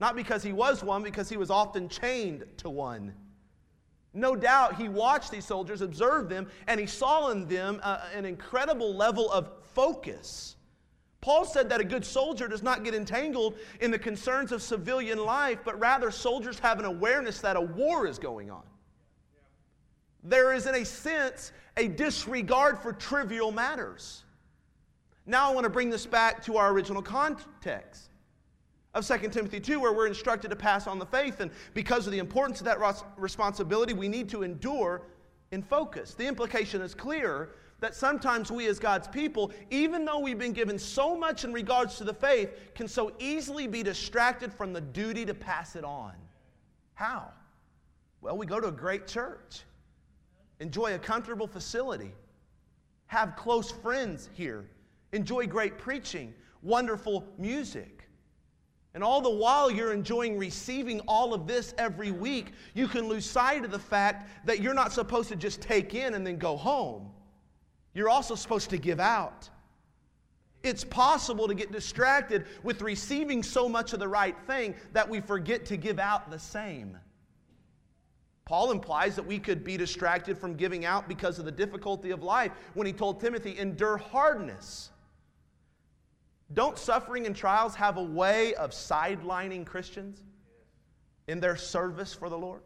Not 0.00 0.16
because 0.16 0.42
he 0.42 0.52
was 0.52 0.82
one, 0.82 1.02
because 1.02 1.28
he 1.28 1.36
was 1.36 1.50
often 1.50 1.88
chained 1.88 2.44
to 2.58 2.68
one. 2.68 3.14
No 4.12 4.34
doubt 4.34 4.76
he 4.76 4.88
watched 4.88 5.30
these 5.30 5.44
soldiers, 5.44 5.82
observed 5.82 6.28
them, 6.30 6.48
and 6.66 6.80
he 6.80 6.86
saw 6.86 7.30
in 7.30 7.46
them 7.46 7.80
uh, 7.82 8.00
an 8.14 8.24
incredible 8.24 8.94
level 8.94 9.30
of 9.30 9.50
focus 9.74 10.55
Paul 11.26 11.44
said 11.44 11.68
that 11.70 11.80
a 11.80 11.84
good 11.84 12.04
soldier 12.04 12.46
does 12.46 12.62
not 12.62 12.84
get 12.84 12.94
entangled 12.94 13.56
in 13.80 13.90
the 13.90 13.98
concerns 13.98 14.52
of 14.52 14.62
civilian 14.62 15.18
life, 15.18 15.58
but 15.64 15.76
rather 15.80 16.12
soldiers 16.12 16.56
have 16.60 16.78
an 16.78 16.84
awareness 16.84 17.40
that 17.40 17.56
a 17.56 17.60
war 17.60 18.06
is 18.06 18.16
going 18.16 18.48
on. 18.48 18.62
There 20.22 20.54
is, 20.54 20.66
in 20.66 20.76
a 20.76 20.84
sense, 20.84 21.50
a 21.76 21.88
disregard 21.88 22.78
for 22.78 22.92
trivial 22.92 23.50
matters. 23.50 24.22
Now 25.26 25.50
I 25.50 25.52
want 25.52 25.64
to 25.64 25.68
bring 25.68 25.90
this 25.90 26.06
back 26.06 26.44
to 26.44 26.58
our 26.58 26.70
original 26.70 27.02
context 27.02 28.10
of 28.94 29.04
2 29.04 29.28
Timothy 29.30 29.58
2, 29.58 29.80
where 29.80 29.92
we're 29.92 30.06
instructed 30.06 30.50
to 30.50 30.56
pass 30.56 30.86
on 30.86 31.00
the 31.00 31.06
faith. 31.06 31.40
And 31.40 31.50
because 31.74 32.06
of 32.06 32.12
the 32.12 32.20
importance 32.20 32.60
of 32.60 32.66
that 32.66 32.78
responsibility, 33.16 33.94
we 33.94 34.06
need 34.06 34.28
to 34.28 34.44
endure 34.44 35.02
in 35.50 35.60
focus. 35.60 36.14
The 36.14 36.28
implication 36.28 36.82
is 36.82 36.94
clear 36.94 37.50
that 37.80 37.94
sometimes 37.94 38.50
we 38.50 38.66
as 38.68 38.78
God's 38.78 39.06
people, 39.06 39.52
even 39.70 40.04
though 40.04 40.18
we've 40.18 40.38
been 40.38 40.52
given 40.52 40.78
so 40.78 41.16
much 41.16 41.44
in 41.44 41.52
regards 41.52 41.96
to 41.98 42.04
the 42.04 42.14
faith, 42.14 42.50
can 42.74 42.88
so 42.88 43.12
easily 43.18 43.66
be 43.66 43.82
distracted 43.82 44.52
from 44.52 44.72
the 44.72 44.80
duty 44.80 45.26
to 45.26 45.34
pass 45.34 45.76
it 45.76 45.84
on. 45.84 46.12
How? 46.94 47.28
Well, 48.22 48.36
we 48.38 48.46
go 48.46 48.60
to 48.60 48.68
a 48.68 48.72
great 48.72 49.06
church, 49.06 49.62
enjoy 50.60 50.94
a 50.94 50.98
comfortable 50.98 51.46
facility, 51.46 52.12
have 53.08 53.36
close 53.36 53.70
friends 53.70 54.30
here, 54.32 54.64
enjoy 55.12 55.46
great 55.46 55.78
preaching, 55.78 56.32
wonderful 56.62 57.26
music. 57.36 58.08
And 58.94 59.04
all 59.04 59.20
the 59.20 59.28
while 59.28 59.70
you're 59.70 59.92
enjoying 59.92 60.38
receiving 60.38 61.00
all 61.00 61.34
of 61.34 61.46
this 61.46 61.74
every 61.76 62.10
week, 62.10 62.52
you 62.72 62.88
can 62.88 63.06
lose 63.06 63.28
sight 63.28 63.62
of 63.66 63.70
the 63.70 63.78
fact 63.78 64.30
that 64.46 64.60
you're 64.60 64.72
not 64.72 64.94
supposed 64.94 65.28
to 65.28 65.36
just 65.36 65.60
take 65.60 65.94
in 65.94 66.14
and 66.14 66.26
then 66.26 66.38
go 66.38 66.56
home 66.56 67.10
you're 67.96 68.08
also 68.08 68.34
supposed 68.34 68.70
to 68.70 68.78
give 68.78 69.00
out. 69.00 69.48
It's 70.62 70.84
possible 70.84 71.48
to 71.48 71.54
get 71.54 71.72
distracted 71.72 72.46
with 72.62 72.82
receiving 72.82 73.42
so 73.42 73.68
much 73.68 73.92
of 73.92 74.00
the 74.00 74.08
right 74.08 74.36
thing 74.46 74.74
that 74.92 75.08
we 75.08 75.20
forget 75.20 75.64
to 75.66 75.76
give 75.76 75.98
out 75.98 76.30
the 76.30 76.38
same. 76.38 76.98
Paul 78.44 78.70
implies 78.70 79.16
that 79.16 79.26
we 79.26 79.38
could 79.38 79.64
be 79.64 79.76
distracted 79.76 80.38
from 80.38 80.54
giving 80.54 80.84
out 80.84 81.08
because 81.08 81.38
of 81.38 81.44
the 81.44 81.52
difficulty 81.52 82.10
of 82.10 82.22
life 82.22 82.52
when 82.74 82.86
he 82.86 82.92
told 82.92 83.20
Timothy, 83.20 83.58
endure 83.58 83.96
hardness. 83.96 84.90
Don't 86.52 86.78
suffering 86.78 87.26
and 87.26 87.34
trials 87.34 87.74
have 87.74 87.96
a 87.96 88.02
way 88.02 88.54
of 88.54 88.70
sidelining 88.70 89.64
Christians 89.64 90.22
in 91.26 91.40
their 91.40 91.56
service 91.56 92.14
for 92.14 92.28
the 92.28 92.38
Lord? 92.38 92.60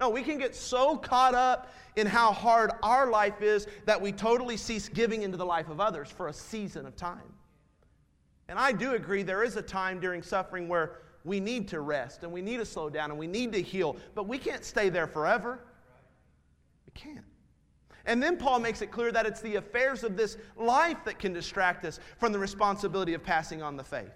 No, 0.00 0.08
we 0.08 0.22
can 0.22 0.38
get 0.38 0.54
so 0.54 0.96
caught 0.96 1.34
up 1.34 1.72
in 1.96 2.06
how 2.06 2.32
hard 2.32 2.70
our 2.82 3.10
life 3.10 3.42
is 3.42 3.66
that 3.84 4.00
we 4.00 4.12
totally 4.12 4.56
cease 4.56 4.88
giving 4.88 5.22
into 5.22 5.36
the 5.36 5.46
life 5.46 5.68
of 5.68 5.80
others 5.80 6.08
for 6.10 6.28
a 6.28 6.32
season 6.32 6.86
of 6.86 6.94
time. 6.94 7.32
And 8.48 8.58
I 8.58 8.72
do 8.72 8.94
agree 8.94 9.22
there 9.22 9.42
is 9.42 9.56
a 9.56 9.62
time 9.62 10.00
during 10.00 10.22
suffering 10.22 10.68
where 10.68 11.00
we 11.24 11.40
need 11.40 11.68
to 11.68 11.80
rest 11.80 12.22
and 12.22 12.32
we 12.32 12.40
need 12.40 12.58
to 12.58 12.64
slow 12.64 12.88
down 12.88 13.10
and 13.10 13.18
we 13.18 13.26
need 13.26 13.52
to 13.52 13.60
heal, 13.60 13.96
but 14.14 14.26
we 14.26 14.38
can't 14.38 14.64
stay 14.64 14.88
there 14.88 15.06
forever. 15.06 15.60
We 16.86 16.92
can't. 16.94 17.24
And 18.06 18.22
then 18.22 18.38
Paul 18.38 18.60
makes 18.60 18.80
it 18.80 18.90
clear 18.90 19.12
that 19.12 19.26
it's 19.26 19.42
the 19.42 19.56
affairs 19.56 20.02
of 20.02 20.16
this 20.16 20.38
life 20.56 20.96
that 21.04 21.18
can 21.18 21.34
distract 21.34 21.84
us 21.84 22.00
from 22.16 22.32
the 22.32 22.38
responsibility 22.38 23.12
of 23.12 23.22
passing 23.22 23.62
on 23.62 23.76
the 23.76 23.84
faith. 23.84 24.14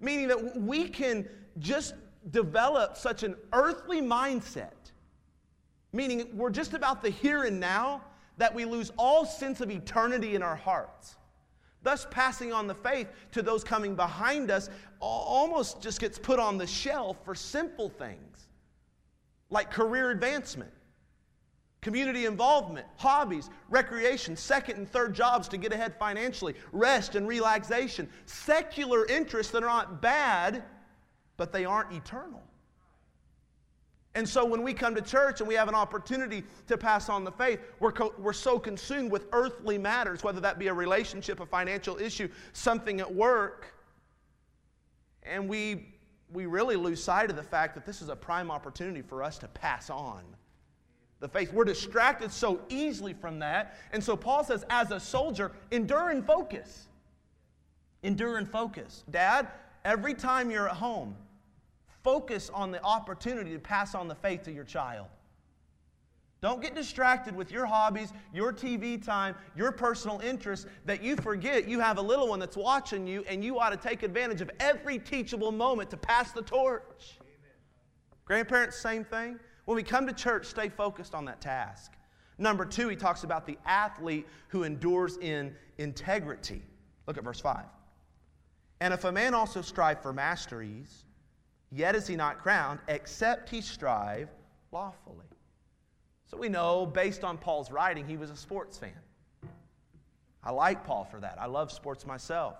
Meaning 0.00 0.28
that 0.28 0.56
we 0.56 0.88
can 0.88 1.28
just 1.58 1.94
develop 2.30 2.96
such 2.96 3.22
an 3.22 3.36
earthly 3.52 4.00
mindset, 4.00 4.70
meaning 5.92 6.28
we're 6.34 6.50
just 6.50 6.74
about 6.74 7.02
the 7.02 7.10
here 7.10 7.44
and 7.44 7.58
now, 7.60 8.02
that 8.36 8.54
we 8.54 8.64
lose 8.64 8.90
all 8.96 9.26
sense 9.26 9.60
of 9.60 9.70
eternity 9.70 10.34
in 10.34 10.42
our 10.42 10.56
hearts. 10.56 11.16
Thus, 11.82 12.06
passing 12.10 12.52
on 12.52 12.66
the 12.66 12.74
faith 12.74 13.08
to 13.32 13.42
those 13.42 13.64
coming 13.64 13.94
behind 13.94 14.50
us 14.50 14.68
almost 15.00 15.80
just 15.80 16.00
gets 16.00 16.18
put 16.18 16.38
on 16.38 16.58
the 16.58 16.66
shelf 16.66 17.16
for 17.24 17.34
simple 17.34 17.88
things 17.88 18.48
like 19.50 19.70
career 19.70 20.10
advancement, 20.10 20.70
community 21.80 22.26
involvement, 22.26 22.86
hobbies, 22.96 23.50
recreation, 23.68 24.36
second 24.36 24.76
and 24.76 24.88
third 24.88 25.14
jobs 25.14 25.48
to 25.48 25.56
get 25.56 25.72
ahead 25.72 25.94
financially, 25.98 26.54
rest 26.72 27.16
and 27.16 27.26
relaxation, 27.26 28.08
secular 28.26 29.06
interests 29.06 29.52
that 29.52 29.62
are 29.62 29.66
not 29.66 30.00
bad, 30.00 30.62
but 31.36 31.52
they 31.52 31.64
aren't 31.64 31.92
eternal. 31.92 32.42
And 34.14 34.28
so 34.28 34.44
when 34.44 34.62
we 34.62 34.74
come 34.74 34.94
to 34.96 35.02
church 35.02 35.40
and 35.40 35.48
we 35.48 35.54
have 35.54 35.68
an 35.68 35.74
opportunity 35.74 36.42
to 36.66 36.76
pass 36.76 37.08
on 37.08 37.22
the 37.22 37.30
faith, 37.30 37.60
we're, 37.78 37.92
co- 37.92 38.14
we're 38.18 38.32
so 38.32 38.58
consumed 38.58 39.12
with 39.12 39.26
earthly 39.32 39.78
matters, 39.78 40.24
whether 40.24 40.40
that 40.40 40.58
be 40.58 40.66
a 40.66 40.74
relationship, 40.74 41.38
a 41.38 41.46
financial 41.46 41.96
issue, 41.98 42.28
something 42.52 43.00
at 43.00 43.14
work, 43.14 43.72
and 45.22 45.48
we, 45.48 45.94
we 46.32 46.46
really 46.46 46.76
lose 46.76 47.02
sight 47.02 47.30
of 47.30 47.36
the 47.36 47.42
fact 47.42 47.74
that 47.74 47.86
this 47.86 48.02
is 48.02 48.08
a 48.08 48.16
prime 48.16 48.50
opportunity 48.50 49.02
for 49.02 49.22
us 49.22 49.38
to 49.38 49.48
pass 49.48 49.90
on 49.90 50.24
the 51.20 51.28
faith. 51.28 51.52
We're 51.52 51.64
distracted 51.64 52.32
so 52.32 52.60
easily 52.68 53.12
from 53.12 53.38
that. 53.40 53.76
And 53.92 54.02
so 54.02 54.16
Paul 54.16 54.42
says, 54.42 54.64
as 54.70 54.90
a 54.90 54.98
soldier, 54.98 55.52
endure 55.70 56.10
and 56.10 56.26
focus. 56.26 56.88
Endure 58.02 58.38
and 58.38 58.50
focus. 58.50 59.04
Dad, 59.10 59.48
every 59.84 60.14
time 60.14 60.50
you're 60.50 60.68
at 60.68 60.76
home, 60.76 61.14
focus 62.02 62.50
on 62.52 62.70
the 62.70 62.82
opportunity 62.82 63.52
to 63.52 63.58
pass 63.58 63.94
on 63.94 64.08
the 64.08 64.14
faith 64.14 64.42
to 64.44 64.52
your 64.52 64.64
child. 64.64 65.06
Don't 66.40 66.62
get 66.62 66.74
distracted 66.74 67.36
with 67.36 67.52
your 67.52 67.66
hobbies, 67.66 68.12
your 68.32 68.50
TV 68.52 69.02
time, 69.02 69.34
your 69.54 69.72
personal 69.72 70.20
interests 70.20 70.66
that 70.86 71.02
you 71.02 71.14
forget 71.16 71.68
you 71.68 71.80
have 71.80 71.98
a 71.98 72.02
little 72.02 72.28
one 72.28 72.38
that's 72.38 72.56
watching 72.56 73.06
you 73.06 73.22
and 73.28 73.44
you 73.44 73.58
ought 73.58 73.70
to 73.70 73.76
take 73.76 74.02
advantage 74.02 74.40
of 74.40 74.50
every 74.58 74.98
teachable 74.98 75.52
moment 75.52 75.90
to 75.90 75.98
pass 75.98 76.32
the 76.32 76.40
torch. 76.40 77.18
Amen. 77.20 77.30
Grandparents, 78.24 78.78
same 78.78 79.04
thing. 79.04 79.38
When 79.66 79.76
we 79.76 79.82
come 79.82 80.06
to 80.06 80.14
church, 80.14 80.46
stay 80.46 80.70
focused 80.70 81.14
on 81.14 81.26
that 81.26 81.42
task. 81.42 81.92
Number 82.38 82.64
two, 82.64 82.88
he 82.88 82.96
talks 82.96 83.22
about 83.22 83.46
the 83.46 83.58
athlete 83.66 84.26
who 84.48 84.62
endures 84.62 85.18
in 85.18 85.54
integrity. 85.76 86.62
Look 87.06 87.18
at 87.18 87.24
verse 87.24 87.40
5. 87.40 87.64
And 88.80 88.94
if 88.94 89.04
a 89.04 89.12
man 89.12 89.34
also 89.34 89.60
strive 89.60 90.00
for 90.00 90.14
masteries, 90.14 91.04
Yet 91.72 91.94
is 91.94 92.06
he 92.06 92.16
not 92.16 92.38
crowned, 92.38 92.80
except 92.88 93.48
he 93.48 93.60
strive 93.60 94.28
lawfully. 94.72 95.26
So 96.26 96.36
we 96.36 96.48
know, 96.48 96.86
based 96.86 97.24
on 97.24 97.38
Paul's 97.38 97.70
writing, 97.70 98.06
he 98.06 98.16
was 98.16 98.30
a 98.30 98.36
sports 98.36 98.78
fan. 98.78 98.92
I 100.42 100.52
like 100.52 100.84
Paul 100.84 101.04
for 101.04 101.20
that. 101.20 101.38
I 101.40 101.46
love 101.46 101.70
sports 101.70 102.06
myself. 102.06 102.56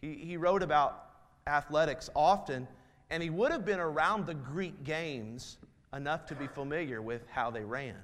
He, 0.00 0.14
he 0.14 0.36
wrote 0.36 0.62
about 0.62 1.06
athletics 1.46 2.08
often, 2.14 2.66
and 3.10 3.22
he 3.22 3.30
would 3.30 3.52
have 3.52 3.64
been 3.64 3.80
around 3.80 4.26
the 4.26 4.34
Greek 4.34 4.84
games 4.84 5.58
enough 5.92 6.26
to 6.26 6.34
be 6.34 6.46
familiar 6.46 7.02
with 7.02 7.26
how 7.28 7.50
they 7.50 7.64
ran. 7.64 7.96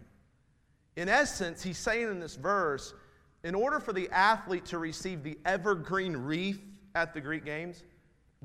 In 0.96 1.08
essence, 1.08 1.62
he's 1.62 1.78
saying 1.78 2.08
in 2.08 2.20
this 2.20 2.36
verse 2.36 2.94
in 3.42 3.54
order 3.54 3.78
for 3.78 3.92
the 3.92 4.08
athlete 4.10 4.64
to 4.66 4.78
receive 4.78 5.22
the 5.22 5.38
evergreen 5.44 6.16
wreath 6.16 6.62
at 6.94 7.12
the 7.12 7.20
Greek 7.20 7.44
games, 7.44 7.82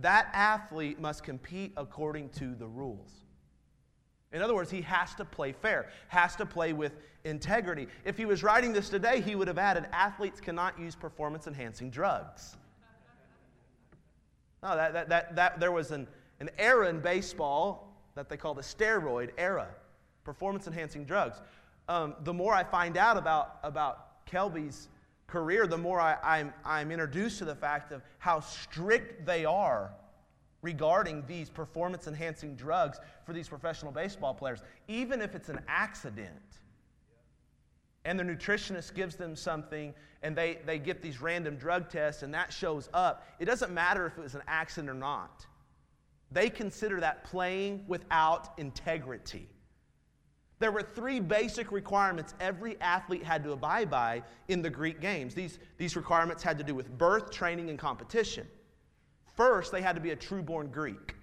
that 0.01 0.29
athlete 0.33 0.99
must 0.99 1.23
compete 1.23 1.73
according 1.77 2.29
to 2.29 2.55
the 2.55 2.67
rules. 2.67 3.11
In 4.31 4.41
other 4.41 4.53
words, 4.53 4.69
he 4.69 4.81
has 4.81 5.15
to 5.15 5.25
play 5.25 5.51
fair, 5.51 5.89
has 6.07 6.35
to 6.35 6.45
play 6.45 6.73
with 6.73 6.93
integrity. 7.23 7.87
If 8.05 8.17
he 8.17 8.25
was 8.25 8.43
writing 8.43 8.73
this 8.73 8.89
today, 8.89 9.21
he 9.21 9.35
would 9.35 9.47
have 9.47 9.57
added 9.57 9.87
athletes 9.91 10.39
cannot 10.39 10.79
use 10.79 10.95
performance 10.95 11.47
enhancing 11.47 11.89
drugs. 11.89 12.55
No, 14.61 14.75
that, 14.75 14.93
that, 14.93 15.09
that, 15.09 15.35
that, 15.35 15.59
there 15.59 15.71
was 15.71 15.91
an, 15.91 16.07
an 16.39 16.49
era 16.59 16.89
in 16.89 16.99
baseball 16.99 17.95
that 18.15 18.29
they 18.29 18.37
call 18.37 18.53
the 18.53 18.61
steroid 18.61 19.31
era, 19.37 19.67
performance 20.23 20.67
enhancing 20.67 21.05
drugs. 21.05 21.41
Um, 21.87 22.13
the 22.23 22.33
more 22.33 22.53
I 22.53 22.63
find 22.63 22.97
out 22.97 23.17
about, 23.17 23.57
about 23.63 24.25
Kelby's 24.25 24.89
career, 25.29 25.67
the 25.67 25.77
more 25.77 25.99
I, 25.99 26.17
I'm, 26.23 26.53
I'm 26.65 26.91
introduced 26.91 27.39
to 27.39 27.45
the 27.45 27.55
fact 27.55 27.91
of 27.91 28.01
how 28.17 28.39
strict 28.39 29.25
they 29.25 29.45
are 29.45 29.91
regarding 30.61 31.23
these 31.25 31.49
performance 31.49 32.07
enhancing 32.07 32.55
drugs 32.55 32.99
for 33.25 33.33
these 33.33 33.47
professional 33.47 33.91
baseball 33.91 34.33
players, 34.33 34.61
even 34.87 35.21
if 35.21 35.35
it's 35.35 35.49
an 35.49 35.59
accident. 35.67 36.59
And 38.05 38.19
the 38.19 38.23
nutritionist 38.23 38.93
gives 38.93 39.15
them 39.15 39.35
something 39.35 39.93
and 40.21 40.35
they, 40.35 40.59
they 40.65 40.79
get 40.79 41.01
these 41.01 41.21
random 41.21 41.55
drug 41.55 41.89
tests 41.89 42.23
and 42.23 42.33
that 42.33 42.51
shows 42.51 42.89
up. 42.93 43.27
It 43.39 43.45
doesn't 43.45 43.71
matter 43.71 44.05
if 44.05 44.17
it 44.17 44.21
was 44.21 44.35
an 44.35 44.43
accident 44.47 44.89
or 44.89 44.93
not. 44.93 45.45
They 46.31 46.49
consider 46.49 46.99
that 46.99 47.23
playing 47.23 47.85
without 47.87 48.57
integrity. 48.57 49.47
There 50.59 50.71
were 50.71 50.83
three 50.83 51.21
basic 51.21 51.71
requirements 51.71 52.33
every 52.39 52.79
athlete 52.81 53.23
had 53.23 53.43
to 53.45 53.53
abide 53.53 53.89
by 53.89 54.23
in 54.49 54.61
the 54.61 54.69
Greek 54.69 54.99
games. 54.99 55.33
These, 55.33 55.57
these 55.77 55.95
requirements 55.95 56.43
had 56.43 56.57
to 56.57 56.63
do 56.63 56.75
with 56.75 56.97
birth, 56.97 57.31
training, 57.31 57.69
and 57.69 57.79
competition. 57.79 58.45
First, 59.37 59.71
they 59.71 59.81
had 59.81 59.95
to 59.95 60.01
be 60.01 60.11
a 60.11 60.15
true 60.17 60.43
born 60.43 60.67
Greek. 60.67 61.15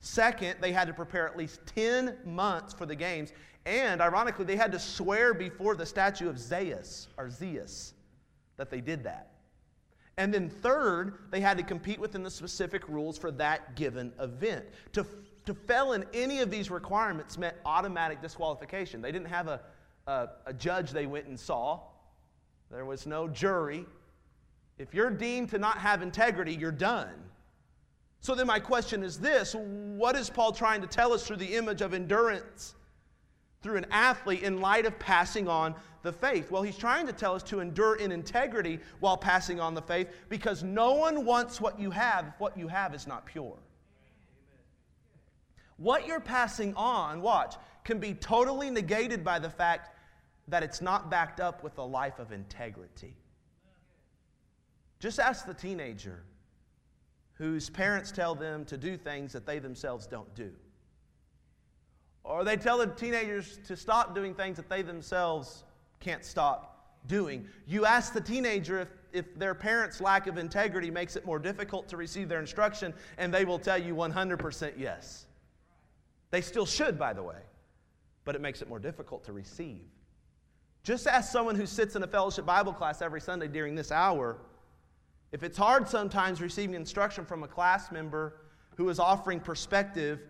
Second, 0.00 0.56
they 0.60 0.72
had 0.72 0.88
to 0.88 0.94
prepare 0.94 1.28
at 1.28 1.36
least 1.36 1.60
10 1.74 2.16
months 2.24 2.72
for 2.72 2.86
the 2.86 2.94
games. 2.94 3.32
And 3.66 4.00
ironically, 4.00 4.46
they 4.46 4.56
had 4.56 4.72
to 4.72 4.78
swear 4.78 5.34
before 5.34 5.74
the 5.76 5.86
statue 5.86 6.28
of 6.28 6.38
Zeus 6.38 7.08
or 7.18 7.28
Zeus 7.28 7.92
that 8.56 8.70
they 8.70 8.80
did 8.80 9.04
that. 9.04 9.32
And 10.16 10.32
then 10.32 10.48
third, 10.48 11.18
they 11.30 11.40
had 11.40 11.56
to 11.58 11.62
compete 11.62 11.98
within 11.98 12.22
the 12.22 12.30
specific 12.30 12.88
rules 12.88 13.18
for 13.18 13.30
that 13.32 13.74
given 13.74 14.12
event. 14.20 14.64
To 14.92 15.06
to 15.46 15.54
fail 15.54 15.92
in 15.92 16.04
any 16.14 16.40
of 16.40 16.50
these 16.50 16.70
requirements 16.70 17.36
meant 17.36 17.56
automatic 17.64 18.22
disqualification. 18.22 19.02
They 19.02 19.12
didn't 19.12 19.28
have 19.28 19.48
a, 19.48 19.60
a, 20.06 20.28
a, 20.46 20.52
judge 20.52 20.90
they 20.90 21.06
went 21.06 21.26
and 21.26 21.38
saw, 21.38 21.80
there 22.70 22.84
was 22.84 23.06
no 23.06 23.28
jury. 23.28 23.84
If 24.78 24.94
you're 24.94 25.10
deemed 25.10 25.50
to 25.50 25.58
not 25.58 25.78
have 25.78 26.02
integrity, 26.02 26.54
you're 26.54 26.72
done. 26.72 27.14
So 28.20 28.34
then, 28.34 28.46
my 28.46 28.58
question 28.58 29.02
is 29.02 29.18
this 29.18 29.54
what 29.54 30.16
is 30.16 30.30
Paul 30.30 30.52
trying 30.52 30.80
to 30.80 30.86
tell 30.86 31.12
us 31.12 31.26
through 31.26 31.36
the 31.36 31.54
image 31.56 31.82
of 31.82 31.92
endurance 31.92 32.74
through 33.62 33.76
an 33.76 33.86
athlete 33.90 34.42
in 34.42 34.60
light 34.60 34.86
of 34.86 34.98
passing 34.98 35.46
on 35.46 35.74
the 36.02 36.12
faith? 36.12 36.50
Well, 36.50 36.62
he's 36.62 36.78
trying 36.78 37.06
to 37.06 37.12
tell 37.12 37.34
us 37.34 37.42
to 37.44 37.60
endure 37.60 37.96
in 37.96 38.10
integrity 38.10 38.80
while 39.00 39.16
passing 39.16 39.60
on 39.60 39.74
the 39.74 39.82
faith 39.82 40.08
because 40.30 40.62
no 40.62 40.94
one 40.94 41.26
wants 41.26 41.60
what 41.60 41.78
you 41.78 41.90
have 41.90 42.28
if 42.28 42.40
what 42.40 42.56
you 42.56 42.66
have 42.66 42.94
is 42.94 43.06
not 43.06 43.26
pure. 43.26 43.58
What 45.76 46.06
you're 46.06 46.20
passing 46.20 46.74
on, 46.74 47.20
watch, 47.20 47.56
can 47.84 47.98
be 47.98 48.14
totally 48.14 48.70
negated 48.70 49.24
by 49.24 49.38
the 49.38 49.50
fact 49.50 49.90
that 50.48 50.62
it's 50.62 50.80
not 50.80 51.10
backed 51.10 51.40
up 51.40 51.62
with 51.62 51.78
a 51.78 51.82
life 51.82 52.18
of 52.18 52.32
integrity. 52.32 53.16
Just 55.00 55.18
ask 55.18 55.46
the 55.46 55.54
teenager 55.54 56.22
whose 57.34 57.68
parents 57.68 58.12
tell 58.12 58.34
them 58.34 58.64
to 58.66 58.76
do 58.76 58.96
things 58.96 59.32
that 59.32 59.44
they 59.44 59.58
themselves 59.58 60.06
don't 60.06 60.32
do. 60.34 60.50
Or 62.22 62.44
they 62.44 62.56
tell 62.56 62.78
the 62.78 62.86
teenagers 62.86 63.58
to 63.66 63.76
stop 63.76 64.14
doing 64.14 64.34
things 64.34 64.56
that 64.56 64.68
they 64.68 64.82
themselves 64.82 65.64
can't 66.00 66.24
stop 66.24 66.98
doing. 67.06 67.46
You 67.66 67.84
ask 67.84 68.12
the 68.12 68.20
teenager 68.20 68.80
if, 68.80 68.88
if 69.12 69.38
their 69.38 69.54
parents' 69.54 70.00
lack 70.00 70.26
of 70.26 70.38
integrity 70.38 70.90
makes 70.90 71.16
it 71.16 71.26
more 71.26 71.38
difficult 71.38 71.88
to 71.88 71.96
receive 71.96 72.28
their 72.28 72.40
instruction, 72.40 72.94
and 73.18 73.32
they 73.32 73.44
will 73.44 73.58
tell 73.58 73.78
you 73.78 73.94
100% 73.94 74.72
yes. 74.78 75.26
They 76.34 76.40
still 76.40 76.66
should, 76.66 76.98
by 76.98 77.12
the 77.12 77.22
way, 77.22 77.38
but 78.24 78.34
it 78.34 78.40
makes 78.40 78.60
it 78.60 78.68
more 78.68 78.80
difficult 78.80 79.22
to 79.26 79.32
receive. 79.32 79.84
Just 80.82 81.06
ask 81.06 81.30
someone 81.30 81.54
who 81.54 81.64
sits 81.64 81.94
in 81.94 82.02
a 82.02 82.08
fellowship 82.08 82.44
Bible 82.44 82.72
class 82.72 83.00
every 83.02 83.20
Sunday 83.20 83.46
during 83.46 83.76
this 83.76 83.92
hour 83.92 84.38
if 85.30 85.44
it's 85.44 85.56
hard 85.56 85.88
sometimes 85.88 86.40
receiving 86.40 86.74
instruction 86.74 87.24
from 87.24 87.44
a 87.44 87.46
class 87.46 87.92
member 87.92 88.40
who 88.76 88.88
is 88.88 88.98
offering 88.98 89.38
perspective 89.38 90.22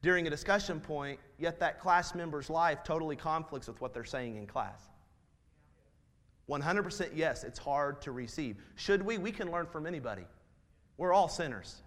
during 0.00 0.26
a 0.26 0.30
discussion 0.30 0.80
point, 0.80 1.20
yet 1.38 1.60
that 1.60 1.78
class 1.78 2.14
member's 2.14 2.48
life 2.48 2.82
totally 2.82 3.14
conflicts 3.14 3.68
with 3.68 3.78
what 3.82 3.92
they're 3.92 4.04
saying 4.06 4.36
in 4.36 4.46
class. 4.46 4.88
100% 6.48 7.10
yes, 7.14 7.44
it's 7.44 7.58
hard 7.58 8.00
to 8.00 8.12
receive. 8.12 8.56
Should 8.76 9.02
we? 9.02 9.18
We 9.18 9.32
can 9.32 9.50
learn 9.50 9.66
from 9.66 9.86
anybody. 9.86 10.24
We're 10.96 11.12
all 11.12 11.28
sinners. 11.28 11.82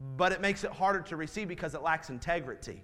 But 0.00 0.32
it 0.32 0.40
makes 0.40 0.64
it 0.64 0.70
harder 0.70 1.00
to 1.02 1.16
receive 1.16 1.48
because 1.48 1.74
it 1.74 1.82
lacks 1.82 2.10
integrity. 2.10 2.82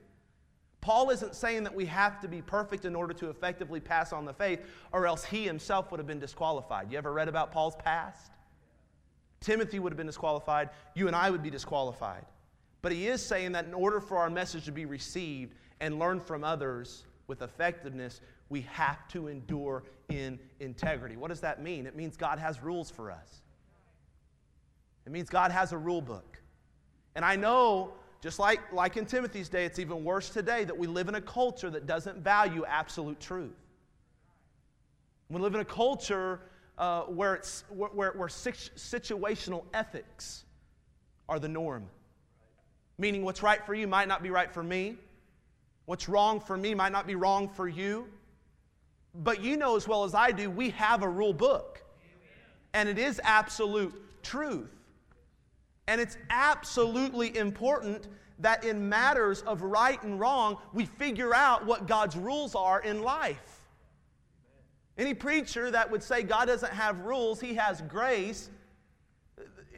Paul 0.81 1.11
isn't 1.11 1.37
saying 1.37 1.63
that 1.63 1.75
we 1.75 1.87
have 1.87 2.21
to 2.21 2.29
be 2.29 2.43
perfect 2.43 2.85
in 2.85 2.97
order 2.97 3.15
to 3.15 3.31
effectively 3.31 3.79
pass 3.79 4.13
on 4.13 4.25
the 4.25 4.33
faith, 4.33 4.61
or 4.93 5.07
else 5.07 5.25
he 5.25 5.45
himself 5.45 5.91
would 5.91 6.01
have 6.01 6.09
been 6.09 6.19
disqualified. 6.19 6.91
You 6.91 6.99
ever 6.99 7.13
read 7.13 7.29
about 7.29 7.53
Paul's 7.53 7.77
past? 7.77 8.33
Timothy 9.41 9.79
would 9.79 9.93
have 9.93 9.97
been 9.97 10.07
disqualified. 10.07 10.71
You 10.95 11.07
and 11.07 11.15
I 11.15 11.31
would 11.31 11.43
be 11.43 11.51
disqualified. 11.51 12.25
But 12.81 12.93
he 12.93 13.07
is 13.07 13.25
saying 13.25 13.53
that 13.53 13.65
in 13.65 13.75
order 13.75 14.01
for 14.01 14.17
our 14.17 14.29
message 14.29 14.65
to 14.65 14.73
be 14.73 14.85
received 14.85 15.55
and 15.81 16.01
learned 16.01 16.23
from 16.23 16.43
others 16.43 17.05
with 17.29 17.43
effectiveness, 17.43 18.21
we 18.49 18.63
have 18.63 19.07
to 19.09 19.29
endure 19.29 19.85
in 20.09 20.39
integrity. 20.59 21.17
What 21.17 21.29
does 21.29 21.41
that 21.41 21.63
mean? 21.63 21.87
It 21.87 21.95
means 21.95 22.17
God 22.17 22.41
has 22.41 22.61
rules 22.61 22.91
for 22.91 23.11
us, 23.11 23.43
it 25.07 25.13
means 25.13 25.31
God 25.31 25.53
has 25.53 25.73
a 25.73 25.79
rule 25.79 26.03
book. 26.03 26.42
And 27.15 27.25
I 27.25 27.37
know, 27.37 27.93
just 28.21 28.39
like, 28.39 28.73
like 28.73 28.97
in 28.97 29.07
Timothy's 29.07 29.49
day, 29.49 29.65
it's 29.65 29.79
even 29.79 30.05
worse 30.05 30.31
today 30.31 30.65
that 30.65 30.77
we 30.77 30.87
live 30.87 31.09
in 31.09 31.15
a 31.17 31.21
culture 31.21 31.71
that 31.71 31.87
doesn't 31.87 32.19
value 32.19 32.65
absolute 32.67 33.21
truth. 33.21 33.57
We 35.29 35.41
live 35.41 35.55
in 35.55 35.61
a 35.61 35.65
culture 35.65 36.41
uh, 36.79 37.03
where, 37.03 37.35
it's, 37.35 37.65
where, 37.71 38.13
where 38.13 38.29
situational 38.29 39.65
ethics 39.73 40.45
are 41.29 41.39
the 41.39 41.49
norm. 41.49 41.87
Meaning, 42.99 43.25
what's 43.25 43.43
right 43.43 43.65
for 43.65 43.75
you 43.75 43.87
might 43.87 44.09
not 44.09 44.23
be 44.23 44.31
right 44.31 44.53
for 44.53 44.63
me. 44.63 44.97
What's 45.87 46.09
wrong 46.09 46.41
for 46.41 46.57
me 46.57 46.75
might 46.75 46.93
not 46.93 47.07
be 47.07 47.15
wrong 47.15 47.49
for 47.49 47.69
you. 47.69 48.07
But 49.15 49.43
you 49.43 49.57
know 49.57 49.77
as 49.77 49.89
well 49.89 50.05
as 50.05 50.15
I 50.15 50.31
do, 50.31 50.51
we 50.51 50.71
have 50.71 51.03
a 51.03 51.09
rule 51.09 51.33
book. 51.33 51.83
And 52.75 52.89
it 52.89 52.99
is 52.99 53.21
absolute 53.25 53.95
truth. 54.23 54.71
And 55.93 56.01
it's 56.01 56.17
absolutely 56.31 57.37
important 57.37 58.09
that 58.39 58.65
in 58.65 58.89
matters 58.89 59.43
of 59.43 59.61
right 59.61 60.03
and 60.03 60.19
wrong, 60.19 60.57
we 60.73 60.87
figure 60.87 61.35
out 61.35 61.67
what 61.67 61.87
God's 61.87 62.17
rules 62.17 62.55
are 62.55 62.81
in 62.81 63.03
life. 63.03 63.61
Any 64.97 65.13
preacher 65.13 65.71
that 65.71 65.91
would 65.91 66.03
say 66.03 66.23
God 66.23 66.47
doesn't 66.47 66.73
have 66.73 67.01
rules, 67.01 67.43
he 67.43 67.53
has 67.57 67.83
grace, 67.83 68.49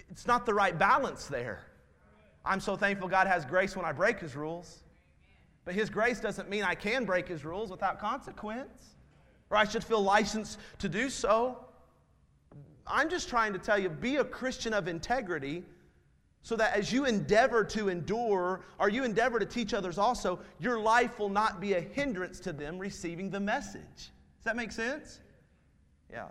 it's 0.08 0.28
not 0.28 0.46
the 0.46 0.54
right 0.54 0.78
balance 0.78 1.26
there. 1.26 1.64
I'm 2.44 2.60
so 2.60 2.76
thankful 2.76 3.08
God 3.08 3.26
has 3.26 3.44
grace 3.44 3.74
when 3.74 3.84
I 3.84 3.90
break 3.90 4.20
His 4.20 4.36
rules. 4.36 4.84
But 5.64 5.74
His 5.74 5.90
grace 5.90 6.20
doesn't 6.20 6.48
mean 6.48 6.62
I 6.62 6.76
can 6.76 7.04
break 7.04 7.26
His 7.26 7.44
rules 7.44 7.72
without 7.72 7.98
consequence, 7.98 8.94
or 9.50 9.56
I 9.56 9.64
should 9.64 9.82
feel 9.82 10.00
licensed 10.00 10.60
to 10.78 10.88
do 10.88 11.10
so. 11.10 11.58
I'm 12.86 13.10
just 13.10 13.28
trying 13.28 13.52
to 13.52 13.58
tell 13.58 13.80
you 13.80 13.88
be 13.88 14.18
a 14.18 14.24
Christian 14.24 14.72
of 14.72 14.86
integrity 14.86 15.64
so 16.44 16.56
that 16.56 16.76
as 16.76 16.92
you 16.92 17.06
endeavor 17.06 17.64
to 17.64 17.88
endure, 17.88 18.60
or 18.78 18.90
you 18.90 19.02
endeavor 19.02 19.38
to 19.38 19.46
teach 19.46 19.72
others 19.72 19.96
also, 19.96 20.38
your 20.60 20.78
life 20.78 21.18
will 21.18 21.30
not 21.30 21.58
be 21.58 21.72
a 21.72 21.80
hindrance 21.80 22.38
to 22.40 22.52
them 22.52 22.78
receiving 22.78 23.30
the 23.30 23.40
message. 23.40 23.82
Does 23.96 24.44
that 24.44 24.54
make 24.54 24.70
sense? 24.70 25.20
Yeah. 26.12 26.28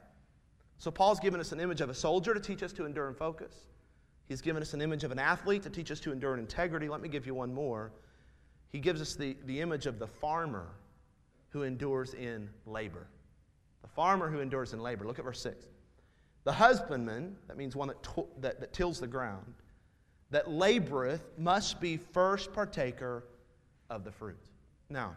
So 0.78 0.92
Paul's 0.92 1.20
given 1.20 1.40
us 1.40 1.52
an 1.52 1.60
image 1.60 1.82
of 1.82 1.90
a 1.90 1.96
soldier 1.96 2.36
to 2.36 2.40
teach 2.40 2.62
us 2.62 2.72
to 2.74 2.86
endure 2.86 3.08
and 3.08 3.18
focus. 3.18 3.56
He's 4.30 4.40
given 4.40 4.62
us 4.62 4.76
an 4.76 4.82
image 4.82 5.04
of 5.04 5.12
an 5.12 5.18
athlete 5.18 5.64
to 5.64 5.72
teach 5.72 5.90
us 5.90 6.00
to 6.02 6.12
endure 6.12 6.34
and 6.34 6.42
integrity. 6.42 6.88
Let 6.88 7.02
me 7.02 7.10
give 7.10 7.26
you 7.26 7.34
one 7.34 7.52
more. 7.52 7.92
He 8.72 8.78
gives 8.80 9.02
us 9.02 9.16
the, 9.16 9.36
the 9.46 9.62
image 9.62 9.88
of 9.88 9.98
the 9.98 10.08
farmer 10.08 10.68
who 11.50 11.64
endures 11.64 12.14
in 12.14 12.52
labor. 12.68 13.08
The 13.82 13.88
farmer 13.88 14.30
who 14.30 14.42
endures 14.42 14.74
in 14.74 14.80
labor. 14.80 15.08
Look 15.08 15.18
at 15.18 15.26
verse 15.26 15.42
6. 15.42 15.66
The 16.44 16.54
husbandman, 16.54 17.36
that 17.48 17.58
means 17.58 17.76
one 17.76 17.88
that, 17.88 18.08
that, 18.42 18.60
that 18.60 18.74
tills 18.74 19.00
the 19.00 19.08
ground, 19.08 19.56
that 20.34 20.48
laboreth 20.48 21.22
must 21.38 21.80
be 21.80 21.96
first 21.96 22.52
partaker 22.54 23.24
of 23.92 24.04
the 24.04 24.12
fruit. 24.12 24.50
Now, 24.90 25.16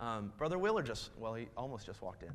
um, 0.00 0.32
Brother 0.38 0.58
Wheeler 0.58 0.82
just, 0.82 1.10
well, 1.18 1.34
he 1.34 1.46
almost 1.58 1.84
just 1.84 2.00
walked 2.00 2.22
in. 2.22 2.32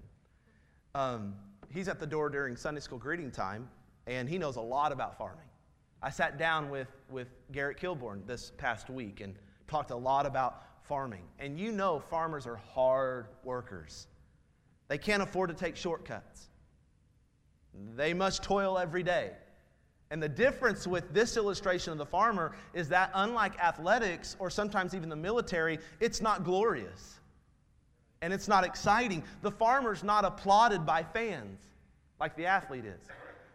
Um, 0.93 1.34
he's 1.74 1.88
at 1.88 2.00
the 2.00 2.06
door 2.06 2.30
during 2.30 2.56
Sunday 2.56 2.80
school 2.80 3.00
greeting 3.00 3.32
time, 3.32 3.67
and 4.06 4.30
he 4.30 4.38
knows 4.38 4.58
a 4.58 4.62
lot 4.62 4.91
about 4.91 5.17
farming. 5.17 5.48
I 6.04 6.12
sat 6.12 6.38
down 6.38 6.70
with, 6.70 6.89
with 7.10 7.30
Garrett 7.52 7.80
Kilborn 7.80 8.28
this 8.28 8.52
past 8.58 8.91
week 8.91 9.22
and 9.22 9.34
talked 9.67 9.89
a 9.89 9.96
lot 9.96 10.28
about 10.28 10.62
farming. 10.84 11.24
And 11.39 11.60
you 11.60 11.72
know, 11.72 12.00
farmers 12.00 12.46
are 12.46 12.58
hard 12.58 13.30
workers, 13.43 14.06
they 14.89 15.00
can't 15.00 15.24
afford 15.24 15.50
to 15.50 15.56
take 15.56 15.76
shortcuts, 15.76 16.50
they 17.96 18.13
must 18.13 18.43
toil 18.43 18.78
every 18.78 19.02
day. 19.02 19.32
And 20.10 20.24
the 20.24 20.30
difference 20.30 20.88
with 20.88 21.13
this 21.13 21.36
illustration 21.36 21.91
of 21.91 21.98
the 21.98 22.06
farmer 22.06 22.56
is 22.74 22.88
that, 22.89 23.12
unlike 23.13 23.60
athletics 23.60 24.36
or 24.39 24.50
sometimes 24.50 24.96
even 24.96 25.10
the 25.10 25.15
military, 25.15 25.80
it's 26.00 26.22
not 26.22 26.43
glorious 26.43 27.20
and 28.22 28.34
it's 28.34 28.48
not 28.48 28.63
exciting. 28.63 29.24
The 29.41 29.52
farmer's 29.52 30.04
not 30.04 30.26
applauded 30.26 30.86
by 30.86 31.04
fans 31.04 31.60
like 32.20 32.36
the 32.36 32.46
athlete 32.46 32.86
is. 32.86 33.02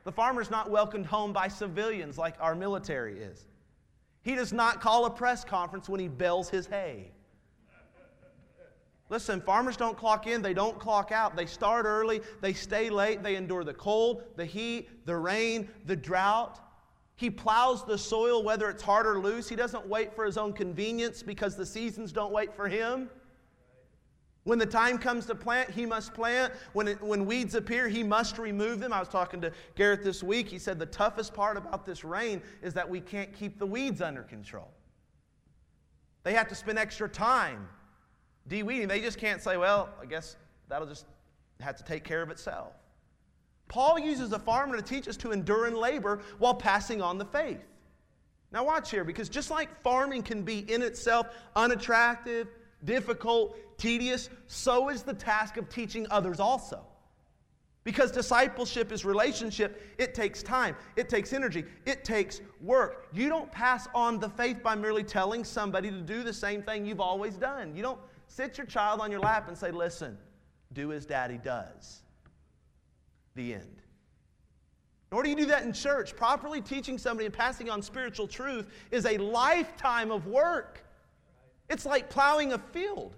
The 0.04 0.12
farmer's 0.12 0.50
not 0.50 0.70
welcomed 0.70 1.06
home 1.06 1.32
by 1.32 1.48
civilians 1.48 2.18
like 2.18 2.34
our 2.40 2.54
military 2.54 3.20
is. 3.20 3.46
He 4.22 4.34
does 4.34 4.52
not 4.52 4.80
call 4.80 5.06
a 5.06 5.10
press 5.10 5.44
conference 5.44 5.88
when 5.88 6.00
he 6.00 6.08
bales 6.08 6.48
his 6.48 6.66
hay. 6.66 7.10
Listen, 9.12 9.42
farmers 9.42 9.76
don't 9.76 9.94
clock 9.94 10.26
in, 10.26 10.40
they 10.40 10.54
don't 10.54 10.78
clock 10.78 11.12
out. 11.12 11.36
They 11.36 11.44
start 11.44 11.84
early, 11.84 12.22
they 12.40 12.54
stay 12.54 12.88
late, 12.88 13.22
they 13.22 13.36
endure 13.36 13.62
the 13.62 13.74
cold, 13.74 14.22
the 14.36 14.46
heat, 14.46 15.04
the 15.04 15.14
rain, 15.14 15.68
the 15.84 15.94
drought. 15.94 16.58
He 17.16 17.28
plows 17.28 17.84
the 17.84 17.98
soil 17.98 18.42
whether 18.42 18.70
it's 18.70 18.82
hard 18.82 19.06
or 19.06 19.20
loose. 19.20 19.50
He 19.50 19.54
doesn't 19.54 19.86
wait 19.86 20.14
for 20.14 20.24
his 20.24 20.38
own 20.38 20.54
convenience 20.54 21.22
because 21.22 21.56
the 21.56 21.66
seasons 21.66 22.10
don't 22.10 22.32
wait 22.32 22.54
for 22.54 22.68
him. 22.68 23.10
When 24.44 24.58
the 24.58 24.64
time 24.64 24.96
comes 24.96 25.26
to 25.26 25.34
plant, 25.34 25.68
he 25.68 25.84
must 25.84 26.14
plant. 26.14 26.54
When, 26.72 26.88
it, 26.88 27.02
when 27.02 27.26
weeds 27.26 27.54
appear, 27.54 27.88
he 27.88 28.02
must 28.02 28.38
remove 28.38 28.80
them. 28.80 28.94
I 28.94 28.98
was 28.98 29.08
talking 29.10 29.42
to 29.42 29.52
Garrett 29.74 30.02
this 30.02 30.22
week. 30.22 30.48
He 30.48 30.58
said 30.58 30.78
the 30.78 30.86
toughest 30.86 31.34
part 31.34 31.58
about 31.58 31.84
this 31.84 32.02
rain 32.02 32.40
is 32.62 32.72
that 32.72 32.88
we 32.88 32.98
can't 32.98 33.30
keep 33.34 33.58
the 33.58 33.66
weeds 33.66 34.00
under 34.00 34.22
control. 34.22 34.70
They 36.22 36.32
have 36.32 36.48
to 36.48 36.54
spend 36.54 36.78
extra 36.78 37.10
time 37.10 37.68
de-weeding. 38.48 38.88
They 38.88 39.00
just 39.00 39.18
can't 39.18 39.40
say, 39.40 39.56
well, 39.56 39.88
I 40.00 40.06
guess 40.06 40.36
that'll 40.68 40.88
just 40.88 41.06
have 41.60 41.76
to 41.76 41.84
take 41.84 42.04
care 42.04 42.22
of 42.22 42.30
itself. 42.30 42.72
Paul 43.68 43.98
uses 43.98 44.30
the 44.30 44.38
farmer 44.38 44.76
to 44.76 44.82
teach 44.82 45.08
us 45.08 45.16
to 45.18 45.32
endure 45.32 45.66
in 45.66 45.74
labor 45.74 46.20
while 46.38 46.54
passing 46.54 47.00
on 47.00 47.18
the 47.18 47.24
faith. 47.24 47.60
Now, 48.52 48.64
watch 48.64 48.90
here, 48.90 49.04
because 49.04 49.30
just 49.30 49.50
like 49.50 49.80
farming 49.82 50.24
can 50.24 50.42
be 50.42 50.70
in 50.70 50.82
itself 50.82 51.28
unattractive, 51.56 52.48
difficult, 52.84 53.56
tedious, 53.78 54.28
so 54.46 54.90
is 54.90 55.02
the 55.02 55.14
task 55.14 55.56
of 55.56 55.70
teaching 55.70 56.06
others 56.10 56.38
also. 56.38 56.84
Because 57.84 58.12
discipleship 58.12 58.92
is 58.92 59.04
relationship, 59.04 59.82
it 59.98 60.14
takes 60.14 60.42
time, 60.42 60.76
it 60.94 61.08
takes 61.08 61.32
energy, 61.32 61.64
it 61.84 62.04
takes 62.04 62.40
work. 62.60 63.08
You 63.12 63.28
don't 63.28 63.50
pass 63.50 63.88
on 63.94 64.20
the 64.20 64.28
faith 64.28 64.62
by 64.62 64.74
merely 64.76 65.02
telling 65.02 65.42
somebody 65.42 65.90
to 65.90 66.00
do 66.00 66.22
the 66.22 66.32
same 66.32 66.62
thing 66.62 66.86
you've 66.86 67.00
always 67.00 67.34
done. 67.34 67.74
You 67.74 67.82
don't 67.82 67.98
sit 68.34 68.56
your 68.56 68.66
child 68.66 69.00
on 69.00 69.10
your 69.10 69.20
lap 69.20 69.48
and 69.48 69.56
say, 69.56 69.70
Listen, 69.70 70.16
do 70.72 70.92
as 70.92 71.06
daddy 71.06 71.38
does. 71.38 72.02
The 73.34 73.54
end. 73.54 73.82
Nor 75.10 75.22
do 75.22 75.28
you 75.28 75.36
do 75.36 75.46
that 75.46 75.64
in 75.64 75.72
church. 75.72 76.16
Properly 76.16 76.62
teaching 76.62 76.96
somebody 76.96 77.26
and 77.26 77.34
passing 77.34 77.68
on 77.68 77.82
spiritual 77.82 78.26
truth 78.26 78.70
is 78.90 79.04
a 79.04 79.18
lifetime 79.18 80.10
of 80.10 80.26
work. 80.26 80.84
It's 81.68 81.84
like 81.84 82.08
plowing 82.08 82.54
a 82.54 82.58
field. 82.58 83.16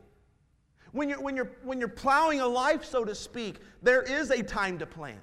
When 0.90 1.08
you're, 1.08 1.20
when, 1.20 1.36
you're, 1.36 1.52
when 1.62 1.78
you're 1.78 1.88
plowing 1.88 2.40
a 2.40 2.46
life, 2.46 2.84
so 2.84 3.04
to 3.04 3.14
speak, 3.14 3.56
there 3.82 4.02
is 4.02 4.30
a 4.30 4.42
time 4.42 4.78
to 4.78 4.86
plant. 4.86 5.18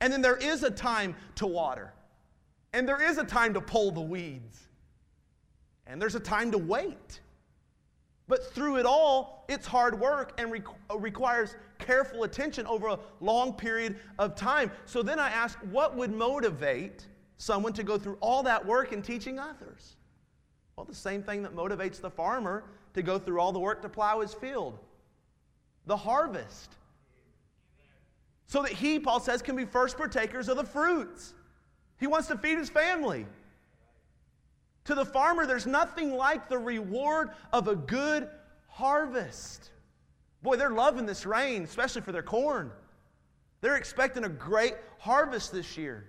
And 0.00 0.12
then 0.12 0.22
there 0.22 0.36
is 0.36 0.62
a 0.62 0.70
time 0.70 1.14
to 1.36 1.46
water. 1.46 1.92
And 2.72 2.88
there 2.88 3.00
is 3.00 3.18
a 3.18 3.24
time 3.24 3.54
to 3.54 3.60
pull 3.60 3.90
the 3.90 4.00
weeds. 4.00 4.68
And 5.86 6.00
there's 6.00 6.14
a 6.14 6.20
time 6.20 6.50
to 6.52 6.58
wait. 6.58 7.20
But 8.28 8.52
through 8.54 8.76
it 8.78 8.86
all, 8.86 9.44
it's 9.48 9.66
hard 9.66 9.98
work 9.98 10.32
and 10.38 10.62
uh, 10.90 10.98
requires 10.98 11.56
careful 11.78 12.22
attention 12.22 12.66
over 12.66 12.88
a 12.88 12.98
long 13.20 13.54
period 13.54 13.96
of 14.18 14.36
time. 14.36 14.70
So 14.86 15.02
then 15.02 15.18
I 15.18 15.28
ask, 15.30 15.58
what 15.70 15.96
would 15.96 16.12
motivate 16.12 17.06
someone 17.36 17.72
to 17.74 17.82
go 17.82 17.98
through 17.98 18.18
all 18.20 18.42
that 18.44 18.64
work 18.64 18.92
in 18.92 19.02
teaching 19.02 19.38
others? 19.38 19.96
Well, 20.76 20.86
the 20.86 20.94
same 20.94 21.22
thing 21.22 21.42
that 21.42 21.54
motivates 21.54 22.00
the 22.00 22.10
farmer 22.10 22.64
to 22.94 23.02
go 23.02 23.18
through 23.18 23.40
all 23.40 23.52
the 23.52 23.58
work 23.58 23.82
to 23.82 23.88
plow 23.88 24.20
his 24.20 24.32
field 24.32 24.78
the 25.86 25.96
harvest. 25.96 26.76
So 28.46 28.62
that 28.62 28.72
he, 28.72 28.98
Paul 28.98 29.20
says, 29.20 29.42
can 29.42 29.56
be 29.56 29.64
first 29.64 29.96
partakers 29.96 30.48
of 30.48 30.56
the 30.56 30.64
fruits. 30.64 31.34
He 31.98 32.06
wants 32.06 32.28
to 32.28 32.36
feed 32.36 32.58
his 32.58 32.68
family. 32.68 33.26
To 34.84 34.94
the 34.94 35.04
farmer, 35.04 35.46
there's 35.46 35.66
nothing 35.66 36.16
like 36.16 36.48
the 36.48 36.58
reward 36.58 37.30
of 37.52 37.68
a 37.68 37.76
good 37.76 38.28
harvest. 38.68 39.70
Boy, 40.42 40.56
they're 40.56 40.70
loving 40.70 41.06
this 41.06 41.24
rain, 41.24 41.62
especially 41.62 42.02
for 42.02 42.12
their 42.12 42.22
corn. 42.22 42.72
They're 43.60 43.76
expecting 43.76 44.24
a 44.24 44.28
great 44.28 44.74
harvest 44.98 45.52
this 45.52 45.78
year. 45.78 46.08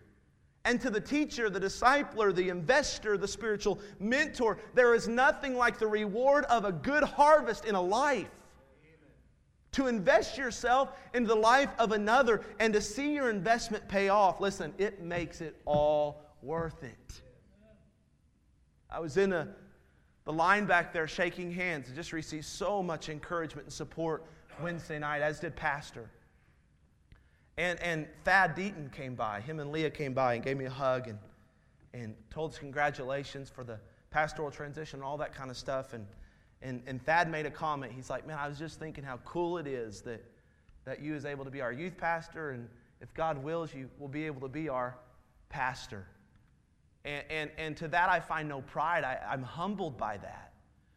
And 0.66 0.80
to 0.82 0.90
the 0.90 1.02
teacher, 1.02 1.50
the 1.50 1.60
discipler, 1.60 2.34
the 2.34 2.50
investor, 2.50 3.18
the 3.18 3.28
spiritual 3.28 3.80
mentor, 4.00 4.58
there 4.74 4.96
is 4.96 5.08
nothing 5.08 5.56
like 5.56 5.78
the 5.78 5.88
reward 5.88 6.46
of 6.46 6.66
a 6.66 6.72
good 6.72 7.04
harvest 7.04 7.66
in 7.66 7.76
a 7.76 7.82
life. 7.82 8.30
To 9.74 9.88
invest 9.88 10.38
yourself 10.38 10.92
into 11.14 11.28
the 11.28 11.36
life 11.36 11.70
of 11.80 11.92
another 11.92 12.42
and 12.60 12.74
to 12.74 12.82
see 12.82 13.14
your 13.14 13.30
investment 13.30 13.88
pay 13.88 14.10
off, 14.10 14.40
listen, 14.40 14.74
it 14.78 15.02
makes 15.02 15.42
it 15.42 15.60
all 15.66 16.24
worth 16.42 16.84
it. 16.84 17.22
I 18.94 19.00
was 19.00 19.18
in 19.18 19.34
a, 19.34 19.48
the 20.26 20.34
line 20.34 20.66
back 20.66 20.94
there 20.94 21.08
shaking 21.08 21.52
hands 21.52 21.88
and 21.88 21.96
just 21.96 22.14
received 22.14 22.46
so 22.46 22.84
much 22.84 23.10
encouragement 23.10 23.66
and 23.66 23.74
support 23.74 24.24
Wednesday 24.62 25.00
night, 25.00 25.22
as 25.24 25.40
did 25.40 25.56
Pastor. 25.56 26.10
And, 27.58 27.80
and 27.82 28.08
Thad 28.24 28.56
Deaton 28.56 28.92
came 28.92 29.16
by. 29.16 29.42
Him 29.42 29.60
and 29.60 29.72
Leah 29.72 29.90
came 29.90 30.14
by 30.14 30.36
and 30.36 30.44
gave 30.44 30.58
me 30.58 30.66
a 30.66 30.70
hug 30.70 31.08
and, 31.08 31.18
and 31.94 32.16
told 32.30 32.52
us 32.52 32.60
congratulations 32.60 33.50
for 33.50 33.64
the 33.64 33.80
pastoral 34.12 34.52
transition 34.52 35.00
and 35.00 35.04
all 35.04 35.18
that 35.18 35.34
kind 35.34 35.50
of 35.50 35.58
stuff. 35.58 35.94
And, 35.94 36.06
and, 36.62 36.84
and 36.86 37.04
Thad 37.04 37.30
made 37.30 37.48
a 37.48 37.52
comment. 37.52 37.94
He's 37.96 38.12
like, 38.12 38.28
Man, 38.28 38.38
I 38.38 38.48
was 38.48 38.60
just 38.60 38.80
thinking 38.80 39.04
how 39.04 39.18
cool 39.26 39.58
it 39.58 39.66
is 39.68 40.02
that, 40.02 40.24
that 40.86 41.02
you 41.02 41.16
is 41.16 41.26
able 41.26 41.46
to 41.46 41.52
be 41.52 41.62
our 41.62 41.74
youth 41.74 41.98
pastor. 41.98 42.52
And 42.52 42.70
if 43.02 43.12
God 43.16 43.44
wills, 43.44 43.74
you 43.74 43.90
will 44.00 44.08
be 44.08 44.26
able 44.26 44.42
to 44.42 44.48
be 44.48 44.70
our 44.70 44.98
pastor. 45.50 46.06
And, 47.06 47.24
and, 47.30 47.52
and 47.58 47.78
to 47.78 47.88
that, 47.90 48.10
I 48.10 48.20
find 48.20 48.48
no 48.48 48.62
pride. 48.62 49.04
I, 49.04 49.20
I'm 49.30 49.44
humbled 49.44 49.98
by 49.98 50.18
that. 50.18 50.54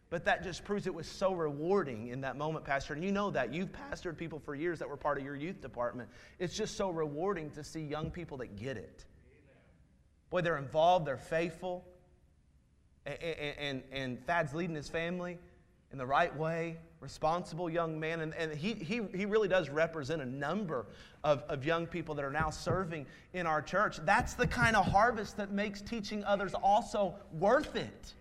But 0.08 0.24
that 0.26 0.44
just 0.44 0.64
proves 0.64 0.86
it 0.86 0.94
was 0.94 1.08
so 1.08 1.32
rewarding 1.32 2.08
in 2.08 2.20
that 2.20 2.36
moment, 2.36 2.64
Pastor. 2.64 2.94
And 2.94 3.02
you 3.02 3.10
know 3.10 3.30
that. 3.32 3.52
You've 3.52 3.70
pastored 3.72 4.16
people 4.16 4.38
for 4.38 4.54
years 4.54 4.78
that 4.78 4.88
were 4.88 4.96
part 4.96 5.18
of 5.18 5.24
your 5.24 5.34
youth 5.34 5.60
department. 5.60 6.08
It's 6.38 6.56
just 6.56 6.76
so 6.76 6.90
rewarding 6.90 7.50
to 7.50 7.64
see 7.64 7.80
young 7.80 8.10
people 8.10 8.36
that 8.38 8.56
get 8.56 8.76
it. 8.76 9.04
Boy, 10.30 10.42
they're 10.42 10.58
involved, 10.58 11.06
they're 11.06 11.16
faithful. 11.16 11.84
And, 13.04 13.18
and, 13.58 13.82
and 13.92 14.26
Thad's 14.26 14.54
leading 14.54 14.76
his 14.76 14.88
family 14.88 15.38
in 15.92 15.98
the 15.98 16.06
right 16.06 16.34
way, 16.36 16.78
responsible 17.00 17.70
young 17.70 17.98
man. 17.98 18.20
And, 18.20 18.34
and 18.34 18.52
he, 18.52 18.74
he, 18.74 19.02
he 19.14 19.26
really 19.26 19.48
does 19.48 19.70
represent 19.70 20.20
a 20.20 20.26
number 20.26 20.86
of, 21.24 21.42
of 21.48 21.64
young 21.64 21.86
people 21.86 22.14
that 22.16 22.24
are 22.24 22.30
now 22.30 22.50
serving 22.50 23.06
in 23.32 23.46
our 23.46 23.62
church. 23.62 23.98
That's 24.04 24.34
the 24.34 24.46
kind 24.46 24.76
of 24.76 24.86
harvest 24.86 25.36
that 25.36 25.52
makes 25.52 25.80
teaching 25.80 26.24
others 26.24 26.54
also 26.54 27.14
worth 27.32 27.76
it. 27.76 28.14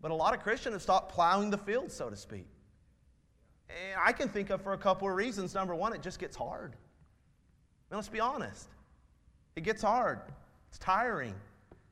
But 0.00 0.10
a 0.10 0.14
lot 0.14 0.34
of 0.34 0.40
Christians 0.40 0.74
have 0.74 0.82
stopped 0.82 1.12
plowing 1.12 1.50
the 1.50 1.58
field, 1.58 1.92
so 1.92 2.08
to 2.08 2.16
speak. 2.16 2.46
And 3.68 4.00
I 4.02 4.12
can 4.12 4.28
think 4.28 4.50
of 4.50 4.62
for 4.62 4.72
a 4.72 4.78
couple 4.78 5.08
of 5.08 5.14
reasons. 5.14 5.54
Number 5.54 5.74
one, 5.74 5.92
it 5.92 6.02
just 6.02 6.18
gets 6.18 6.36
hard. 6.36 6.72
I 6.72 7.94
mean, 7.94 7.98
let's 7.98 8.08
be 8.08 8.20
honest. 8.20 8.68
It 9.56 9.62
gets 9.62 9.82
hard. 9.82 10.20
It's 10.68 10.78
tiring. 10.78 11.34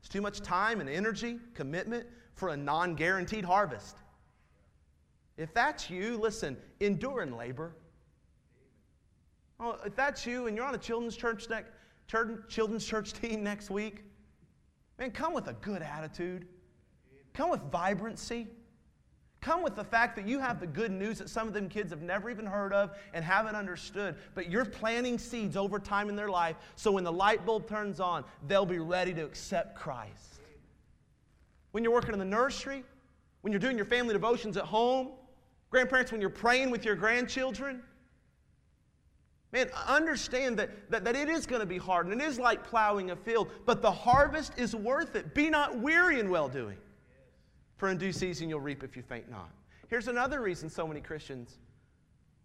It's 0.01 0.09
too 0.09 0.23
much 0.23 0.41
time 0.41 0.81
and 0.81 0.89
energy, 0.89 1.39
commitment 1.55 2.07
for 2.35 2.51
a 2.51 2.57
non 2.57 2.95
guaranteed 2.95 3.45
harvest. 3.45 3.99
If 5.39 5.55
that's 5.55 5.89
you, 5.89 6.19
listen, 6.19 6.57
endure 6.81 7.23
in 7.23 7.37
labor. 7.37 7.77
Oh, 9.61 9.77
if 9.87 9.95
that's 9.95 10.27
you 10.27 10.49
and 10.49 10.57
you're 10.57 10.67
on 10.67 10.75
a 10.75 10.79
children's 10.79 11.17
church 11.17 11.49
next, 11.49 11.71
children's 12.49 12.85
church 12.85 13.13
team 13.21 13.43
next 13.43 13.71
week, 13.71 14.05
man, 14.99 15.13
come 15.13 15.33
with 15.33 15.47
a 15.47 15.55
good 15.55 15.81
attitude. 15.81 16.47
Come 17.35 17.51
with 17.51 17.63
vibrancy. 17.71 18.49
Come 19.41 19.63
with 19.63 19.77
the 19.77 19.85
fact 19.85 20.17
that 20.17 20.27
you 20.27 20.41
have 20.41 20.59
the 20.59 20.67
good 20.67 20.91
news 20.91 21.19
that 21.19 21.31
some 21.31 21.47
of 21.47 21.55
them 21.55 21.69
kids 21.69 21.91
have 21.91 22.03
never 22.03 22.29
even 22.29 22.45
heard 22.45 22.73
of 22.73 22.97
and 23.15 23.25
haven't 23.25 23.55
understood, 23.55 24.17
but 24.35 24.51
you're 24.51 24.65
planting 24.65 25.17
seeds 25.17 25.57
over 25.57 25.79
time 25.79 26.09
in 26.09 26.17
their 26.17 26.29
life 26.29 26.57
so 26.75 26.91
when 26.91 27.05
the 27.05 27.13
light 27.13 27.47
bulb 27.47 27.69
turns 27.69 28.01
on, 28.01 28.25
they'll 28.49 28.67
be 28.67 28.81
ready 28.81 29.15
to 29.15 29.25
accept 29.25 29.77
Christ. 29.77 30.41
When 31.71 31.85
you're 31.85 31.93
working 31.93 32.13
in 32.13 32.19
the 32.19 32.25
nursery, 32.25 32.83
when 33.43 33.53
you're 33.53 33.61
doing 33.61 33.77
your 33.77 33.87
family 33.87 34.13
devotions 34.13 34.57
at 34.57 34.65
home, 34.65 35.11
grandparents, 35.71 36.13
when 36.13 36.21
you're 36.21 36.31
praying 36.31 36.71
with 36.71 36.85
your 36.85 36.97
grandchildren, 36.97 37.83
man, 39.53 39.71
understand 39.87 40.59
that, 40.59 40.91
that, 40.91 41.05
that 41.05 41.17
it 41.17 41.29
is 41.29 41.47
going 41.47 41.61
to 41.61 41.67
be 41.67 41.79
hard 41.79 42.07
and 42.07 42.21
it 42.21 42.25
is 42.25 42.39
like 42.39 42.65
plowing 42.65 43.11
a 43.11 43.17
field, 43.17 43.49
but 43.67 43.83
the 43.83 43.91
harvest 43.91 44.53
is 44.57 44.75
worth 44.75 45.17
it. 45.17 45.35
Be 45.35 45.51
not 45.51 45.79
weary 45.79 46.21
in 46.21 46.31
well 46.31 46.49
doing. 46.49 46.79
For 47.77 47.89
in 47.89 47.99
due 47.99 48.13
season 48.13 48.49
you'll 48.49 48.61
reap 48.61 48.83
if 48.83 48.97
you 48.97 49.03
faint 49.03 49.31
not. 49.31 49.51
Here's 49.89 50.09
another 50.09 50.41
reason 50.41 50.69
so 50.69 50.87
many 50.87 51.01
Christians 51.01 51.59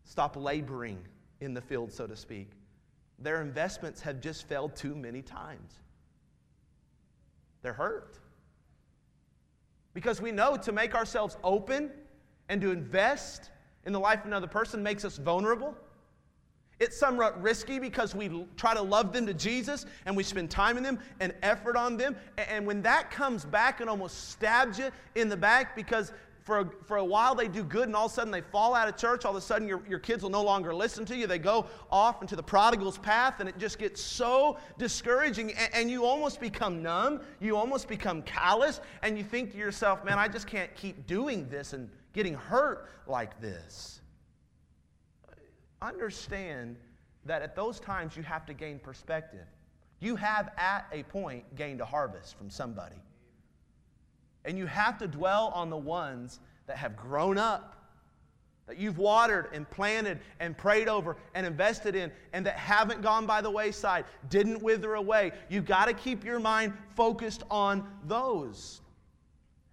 stop 0.06 0.36
laboring 0.36 1.00
in 1.42 1.54
the 1.54 1.62
field, 1.62 1.92
so 1.92 2.08
to 2.08 2.16
speak. 2.16 2.52
Their 3.20 3.42
investments 3.42 4.02
have 4.02 4.22
just 4.22 4.48
failed 4.48 4.76
too 4.76 4.96
many 4.96 5.22
times. 5.22 5.80
They're 7.62 7.74
hurt. 7.74 8.20
Because 9.94 10.22
we 10.22 10.32
know 10.32 10.58
to 10.58 10.72
make 10.72 10.96
ourselves 10.96 11.38
open 11.44 11.92
and 12.50 12.62
to 12.62 12.72
invest 12.72 13.50
in 13.86 13.94
the 13.94 14.00
life 14.00 14.20
of 14.22 14.26
another 14.26 14.48
person 14.48 14.82
makes 14.82 15.06
us 15.06 15.18
vulnerable. 15.18 15.76
It's 16.80 16.98
somewhat 16.98 17.42
risky 17.42 17.80
because 17.80 18.16
we 18.16 18.46
try 18.58 18.74
to 18.74 18.82
love 18.82 19.14
them 19.14 19.26
to 19.28 19.34
Jesus 19.34 19.86
and 20.06 20.18
we 20.18 20.24
spend 20.24 20.50
time 20.50 20.76
in 20.76 20.84
them 20.84 21.00
and 21.20 21.34
effort 21.44 21.78
on 21.78 21.98
them. 21.98 22.16
And 22.38 22.66
when 22.66 22.82
that 22.82 23.12
comes 23.12 23.46
back 23.46 23.80
and 23.80 23.90
almost 23.90 24.32
stabs 24.32 24.80
you 24.80 24.90
in 25.16 25.30
the 25.30 25.38
back 25.38 25.76
because 25.76 26.12
for 26.42 26.60
a, 26.60 26.70
for 26.86 26.98
a 26.98 27.06
while 27.06 27.36
they 27.36 27.48
do 27.48 27.64
good 27.64 27.88
and 27.88 27.96
all 27.96 28.08
of 28.08 28.12
a 28.12 28.16
sudden 28.16 28.32
they 28.32 28.42
fall 28.42 28.76
out 28.76 28.90
of 28.90 28.98
church, 28.98 29.24
all 29.24 29.32
of 29.32 29.38
a 29.38 29.42
sudden 29.42 29.66
your, 29.68 29.82
your 29.88 30.00
kids 30.00 30.24
will 30.24 30.30
no 30.30 30.44
longer 30.44 30.76
listen 30.76 31.06
to 31.06 31.16
you. 31.16 31.26
They 31.26 31.40
go 31.40 31.68
off 31.90 32.22
into 32.22 32.36
the 32.36 32.44
prodigal's 32.44 32.98
path 32.98 33.40
and 33.40 33.48
it 33.48 33.58
just 33.58 33.80
gets 33.80 34.02
so 34.02 34.58
discouraging 34.78 35.54
and, 35.54 35.70
and 35.74 35.92
you 35.92 36.04
almost 36.04 36.42
become 36.42 36.82
numb. 36.82 37.22
You 37.40 37.56
almost 37.56 37.88
become 37.88 38.24
callous 38.24 38.82
and 39.04 39.18
you 39.18 39.24
think 39.24 39.52
to 39.52 39.58
yourself, 39.58 40.04
man, 40.04 40.20
I 40.20 40.28
just 40.28 40.48
can't 40.48 40.74
keep 40.76 41.08
doing 41.08 41.48
this 41.48 41.72
and 41.72 41.90
getting 42.14 42.36
hurt 42.36 42.90
like 43.08 43.42
this 43.42 44.02
understand 45.84 46.78
that 47.26 47.42
at 47.42 47.56
those 47.56 47.80
times 47.80 48.18
you 48.18 48.24
have 48.24 48.46
to 48.46 48.54
gain 48.54 48.80
perspective. 48.80 49.46
You 50.00 50.16
have 50.16 50.50
at 50.58 50.88
a 50.92 51.04
point 51.04 51.56
gained 51.56 51.82
a 51.82 51.86
harvest 51.86 52.38
from 52.38 52.50
somebody. 52.50 52.96
And 54.46 54.58
you 54.58 54.66
have 54.66 54.98
to 54.98 55.08
dwell 55.08 55.52
on 55.56 55.70
the 55.70 55.78
ones 55.78 56.40
that 56.68 56.78
have 56.78 56.98
grown 56.98 57.38
up, 57.38 57.78
that 58.68 58.78
you've 58.78 58.98
watered 58.98 59.50
and 59.54 59.70
planted 59.70 60.20
and 60.40 60.58
prayed 60.58 60.88
over 60.90 61.18
and 61.34 61.46
invested 61.46 61.96
in, 61.96 62.12
and 62.34 62.46
that 62.46 62.56
haven't 62.56 63.02
gone 63.02 63.26
by 63.26 63.42
the 63.42 63.52
wayside, 63.52 64.06
didn't 64.30 64.62
wither 64.62 64.96
away. 64.96 65.32
You've 65.50 65.66
got 65.66 65.86
to 65.86 65.94
keep 65.94 66.26
your 66.26 66.40
mind 66.40 66.74
focused 66.96 67.44
on 67.50 67.88
those. 68.06 68.82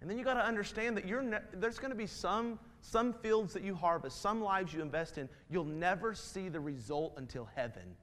And 0.01 0.09
then 0.09 0.17
you 0.17 0.25
got 0.25 0.33
to 0.33 0.45
understand 0.45 0.97
that 0.97 1.07
you're 1.07 1.21
ne- 1.21 1.37
there's 1.53 1.77
going 1.77 1.91
to 1.91 1.97
be 1.97 2.07
some 2.07 2.59
some 2.81 3.13
fields 3.13 3.53
that 3.53 3.63
you 3.63 3.75
harvest, 3.75 4.21
some 4.21 4.41
lives 4.41 4.73
you 4.73 4.81
invest 4.81 5.17
in, 5.17 5.29
you'll 5.49 5.63
never 5.63 6.13
see 6.13 6.49
the 6.49 6.59
result 6.59 7.13
until 7.17 7.47
heaven. 7.55 7.95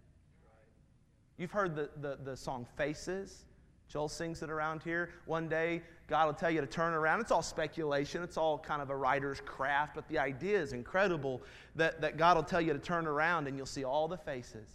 You've 1.36 1.50
heard 1.50 1.74
the, 1.74 1.90
the, 2.00 2.18
the 2.24 2.36
song 2.36 2.66
Faces. 2.76 3.44
Joel 3.88 4.08
sings 4.08 4.42
it 4.42 4.50
around 4.50 4.82
here. 4.82 5.10
One 5.24 5.48
day, 5.48 5.82
God 6.08 6.26
will 6.26 6.34
tell 6.34 6.50
you 6.50 6.60
to 6.60 6.66
turn 6.66 6.92
around. 6.92 7.20
It's 7.20 7.30
all 7.30 7.42
speculation, 7.42 8.22
it's 8.22 8.36
all 8.36 8.58
kind 8.58 8.82
of 8.82 8.90
a 8.90 8.96
writer's 8.96 9.40
craft, 9.40 9.94
but 9.94 10.06
the 10.08 10.18
idea 10.18 10.60
is 10.60 10.72
incredible 10.72 11.42
that, 11.74 12.00
that 12.00 12.16
God 12.16 12.36
will 12.36 12.44
tell 12.44 12.60
you 12.60 12.72
to 12.72 12.78
turn 12.78 13.06
around 13.06 13.46
and 13.46 13.56
you'll 13.56 13.66
see 13.66 13.84
all 13.84 14.06
the 14.06 14.18
faces 14.18 14.68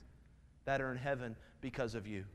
that 0.65 0.81
are 0.81 0.91
in 0.91 0.97
heaven 0.97 1.36
because 1.62 1.95
of 1.95 2.07
you. 2.07 2.25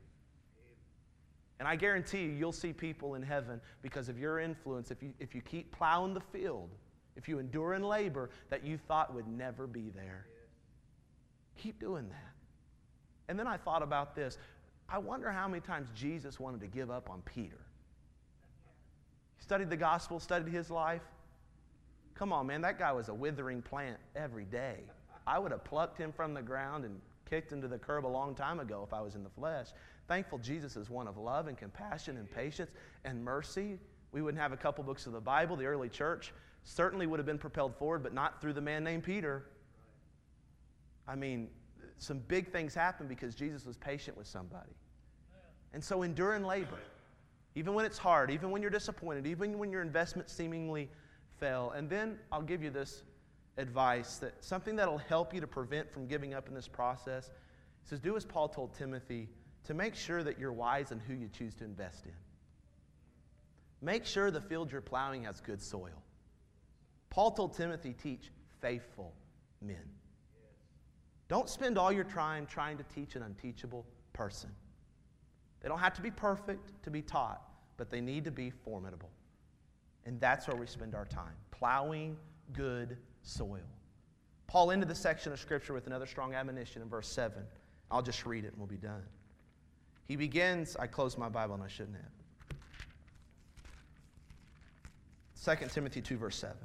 And 1.59 1.67
I 1.67 1.75
guarantee 1.75 2.23
you, 2.23 2.31
you'll 2.31 2.51
see 2.53 2.71
people 2.71 3.15
in 3.15 3.21
heaven 3.21 3.59
because 3.81 4.07
of 4.07 4.17
your 4.17 4.39
influence 4.39 4.91
if 4.91 5.03
you, 5.03 5.13
if 5.19 5.35
you 5.35 5.41
keep 5.41 5.71
plowing 5.71 6.13
the 6.13 6.21
field 6.21 6.69
if 7.19 7.27
you 7.27 7.37
endure 7.37 7.73
in 7.73 7.83
labor 7.83 8.29
that 8.49 8.63
you 8.63 8.77
thought 8.77 9.13
would 9.13 9.27
never 9.27 9.67
be 9.67 9.89
there. 9.89 10.25
Keep 11.57 11.77
doing 11.77 12.07
that. 12.07 12.33
And 13.27 13.37
then 13.37 13.45
I 13.45 13.57
thought 13.57 13.83
about 13.83 14.15
this. 14.15 14.37
I 14.87 14.99
wonder 14.99 15.29
how 15.29 15.45
many 15.45 15.59
times 15.59 15.89
Jesus 15.93 16.39
wanted 16.39 16.61
to 16.61 16.67
give 16.67 16.89
up 16.89 17.09
on 17.09 17.21
Peter. 17.23 17.59
He 19.35 19.43
studied 19.43 19.69
the 19.69 19.77
gospel, 19.77 20.21
studied 20.21 20.49
his 20.49 20.71
life. 20.71 21.01
Come 22.15 22.31
on, 22.31 22.47
man, 22.47 22.61
that 22.61 22.79
guy 22.79 22.93
was 22.93 23.09
a 23.09 23.13
withering 23.13 23.61
plant 23.61 23.97
every 24.15 24.45
day. 24.45 24.77
I 25.27 25.39
would 25.39 25.51
have 25.51 25.65
plucked 25.65 25.97
him 25.97 26.13
from 26.13 26.33
the 26.33 26.41
ground 26.41 26.85
and 26.85 27.01
kicked 27.29 27.51
him 27.51 27.61
to 27.61 27.67
the 27.67 27.77
curb 27.77 28.05
a 28.05 28.07
long 28.07 28.33
time 28.33 28.61
ago 28.61 28.83
if 28.87 28.93
I 28.93 29.01
was 29.01 29.15
in 29.15 29.23
the 29.23 29.29
flesh. 29.29 29.67
Thankful 30.09 30.39
Jesus 30.39 30.75
is 30.75 30.89
one 30.89 31.07
of 31.07 31.17
love 31.17 31.47
and 31.47 31.55
compassion 31.55 32.17
and 32.17 32.29
patience 32.29 32.71
and 33.05 33.23
mercy. 33.23 33.77
We 34.11 34.23
wouldn't 34.23 34.41
have 34.41 34.51
a 34.51 34.57
couple 34.57 34.83
books 34.83 35.05
of 35.05 35.13
the 35.13 35.21
Bible. 35.21 35.55
The 35.55 35.67
early 35.67 35.87
church 35.87 36.33
certainly 36.63 37.05
would 37.05 37.19
have 37.19 37.27
been 37.27 37.37
propelled 37.37 37.75
forward, 37.75 38.01
but 38.01 38.11
not 38.11 38.41
through 38.41 38.53
the 38.53 38.61
man 38.61 38.83
named 38.83 39.03
Peter. 39.03 39.45
I 41.07 41.15
mean, 41.15 41.47
some 41.99 42.17
big 42.27 42.51
things 42.51 42.73
happened 42.73 43.07
because 43.07 43.35
Jesus 43.35 43.67
was 43.67 43.77
patient 43.77 44.17
with 44.17 44.25
somebody. 44.25 44.71
And 45.73 45.83
so 45.83 46.01
endure 46.01 46.33
in 46.33 46.43
labor. 46.43 46.79
even 47.53 47.75
when 47.75 47.85
it's 47.85 47.99
hard, 47.99 48.31
even 48.31 48.49
when 48.49 48.63
you're 48.63 48.71
disappointed, 48.71 49.27
even 49.27 49.59
when 49.59 49.71
your 49.71 49.83
investment 49.83 50.27
seemingly 50.27 50.89
fell. 51.39 51.69
And 51.71 51.87
then 51.87 52.17
I'll 52.31 52.41
give 52.41 52.63
you 52.63 52.71
this 52.71 53.03
advice 53.57 54.17
that 54.17 54.43
something 54.43 54.75
that'll 54.75 54.97
help 54.97 55.35
you 55.35 55.41
to 55.41 55.47
prevent 55.47 55.91
from 55.91 56.07
giving 56.07 56.33
up 56.33 56.47
in 56.47 56.55
this 56.55 56.67
process. 56.67 57.29
He 57.83 57.89
says, 57.89 57.99
Do 57.99 58.15
as 58.15 58.25
Paul 58.25 58.49
told 58.49 58.73
Timothy 58.73 59.29
to 59.65 59.73
make 59.73 59.95
sure 59.95 60.23
that 60.23 60.39
you're 60.39 60.53
wise 60.53 60.91
in 60.91 60.99
who 60.99 61.13
you 61.13 61.29
choose 61.29 61.55
to 61.55 61.63
invest 61.63 62.05
in. 62.05 62.13
Make 63.81 64.05
sure 64.05 64.31
the 64.31 64.41
field 64.41 64.71
you're 64.71 64.81
plowing 64.81 65.23
has 65.23 65.39
good 65.39 65.61
soil. 65.61 66.03
Paul 67.09 67.31
told 67.31 67.53
Timothy, 67.55 67.93
teach 67.93 68.31
faithful 68.61 69.13
men. 69.61 69.89
Don't 71.27 71.49
spend 71.49 71.77
all 71.77 71.91
your 71.91 72.03
time 72.03 72.45
trying 72.45 72.77
to 72.77 72.83
teach 72.83 73.15
an 73.15 73.23
unteachable 73.23 73.85
person. 74.13 74.49
They 75.61 75.69
don't 75.69 75.79
have 75.79 75.93
to 75.93 76.01
be 76.01 76.11
perfect 76.11 76.83
to 76.83 76.89
be 76.89 77.01
taught, 77.01 77.41
but 77.77 77.89
they 77.89 78.01
need 78.01 78.23
to 78.25 78.31
be 78.31 78.49
formidable. 78.49 79.09
And 80.05 80.19
that's 80.19 80.47
where 80.47 80.57
we 80.57 80.65
spend 80.65 80.95
our 80.95 81.05
time 81.05 81.35
plowing 81.51 82.17
good 82.53 82.97
soil. 83.21 83.59
Paul 84.47 84.71
ended 84.71 84.89
the 84.89 84.95
section 84.95 85.31
of 85.31 85.39
Scripture 85.39 85.73
with 85.73 85.85
another 85.87 86.05
strong 86.05 86.33
admonition 86.33 86.81
in 86.81 86.89
verse 86.89 87.07
7. 87.07 87.43
I'll 87.91 88.01
just 88.01 88.25
read 88.25 88.45
it 88.45 88.51
and 88.51 88.57
we'll 88.57 88.67
be 88.67 88.77
done. 88.77 89.03
He 90.09 90.15
begins, 90.15 90.75
I 90.75 90.87
closed 90.87 91.19
my 91.19 91.29
Bible 91.29 91.53
and 91.53 91.63
I 91.63 91.67
shouldn't 91.67 91.95
have. 91.95 92.59
2 95.59 95.67
Timothy 95.67 96.01
2, 96.01 96.17
verse 96.17 96.35
7. 96.35 96.57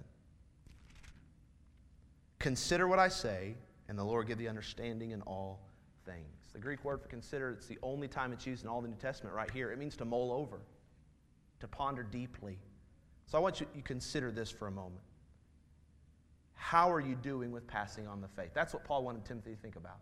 Consider 2.39 2.89
what 2.89 2.99
I 2.99 3.09
say, 3.09 3.55
and 3.89 3.99
the 3.99 4.03
Lord 4.03 4.29
give 4.29 4.39
thee 4.39 4.49
understanding 4.49 5.11
in 5.11 5.21
all 5.23 5.61
things. 6.07 6.25
The 6.55 6.59
Greek 6.59 6.83
word 6.87 7.03
for 7.03 7.09
consider, 7.09 7.51
it's 7.51 7.67
the 7.67 7.79
only 7.83 8.09
time 8.09 8.33
it's 8.33 8.47
used 8.47 8.65
in 8.65 8.71
all 8.71 8.81
the 8.81 8.89
New 8.89 8.97
Testament 8.97 9.37
right 9.37 9.51
here. 9.51 9.71
It 9.71 9.79
means 9.79 9.95
to 9.99 10.07
mull 10.07 10.33
over, 10.33 10.61
to 11.61 11.69
ponder 11.69 12.03
deeply. 12.03 12.59
So 13.27 13.37
I 13.37 13.43
want 13.43 13.61
you 13.61 13.67
to 13.75 13.83
consider 13.83 14.33
this 14.33 14.51
for 14.51 14.69
a 14.69 14.73
moment. 14.73 15.03
How 16.55 16.91
are 16.91 17.01
you 17.01 17.15
doing 17.15 17.53
with 17.53 17.67
passing 17.67 18.09
on 18.09 18.23
the 18.23 18.29
faith? 18.29 18.53
That's 18.55 18.73
what 18.73 18.85
Paul 18.85 19.05
wanted 19.05 19.27
Timothy 19.27 19.51
to 19.51 19.57
think 19.57 19.77
about. 19.77 19.99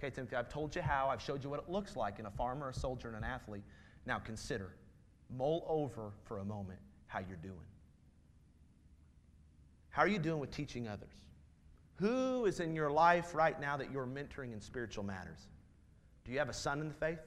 Okay, 0.00 0.08
Timothy, 0.08 0.34
I've 0.34 0.48
told 0.48 0.74
you 0.74 0.80
how, 0.80 1.08
I've 1.10 1.20
showed 1.20 1.44
you 1.44 1.50
what 1.50 1.60
it 1.60 1.68
looks 1.68 1.94
like 1.94 2.18
in 2.18 2.24
a 2.24 2.30
farmer, 2.30 2.70
a 2.70 2.74
soldier, 2.74 3.08
and 3.08 3.18
an 3.18 3.24
athlete. 3.24 3.64
Now 4.06 4.18
consider, 4.18 4.70
mull 5.36 5.66
over 5.68 6.12
for 6.24 6.38
a 6.38 6.44
moment 6.44 6.78
how 7.06 7.18
you're 7.18 7.36
doing. 7.36 7.54
How 9.90 10.00
are 10.00 10.08
you 10.08 10.18
doing 10.18 10.40
with 10.40 10.50
teaching 10.52 10.88
others? 10.88 11.12
Who 11.96 12.46
is 12.46 12.60
in 12.60 12.74
your 12.74 12.90
life 12.90 13.34
right 13.34 13.60
now 13.60 13.76
that 13.76 13.92
you're 13.92 14.06
mentoring 14.06 14.54
in 14.54 14.60
spiritual 14.62 15.04
matters? 15.04 15.48
Do 16.24 16.32
you 16.32 16.38
have 16.38 16.48
a 16.48 16.54
son 16.54 16.80
in 16.80 16.88
the 16.88 16.94
faith? 16.94 17.20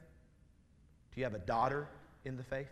Do 1.14 1.20
you 1.22 1.26
have 1.26 1.36
a 1.36 1.40
daughter 1.40 1.88
in 2.26 2.38
the 2.38 2.44
faith? 2.44 2.72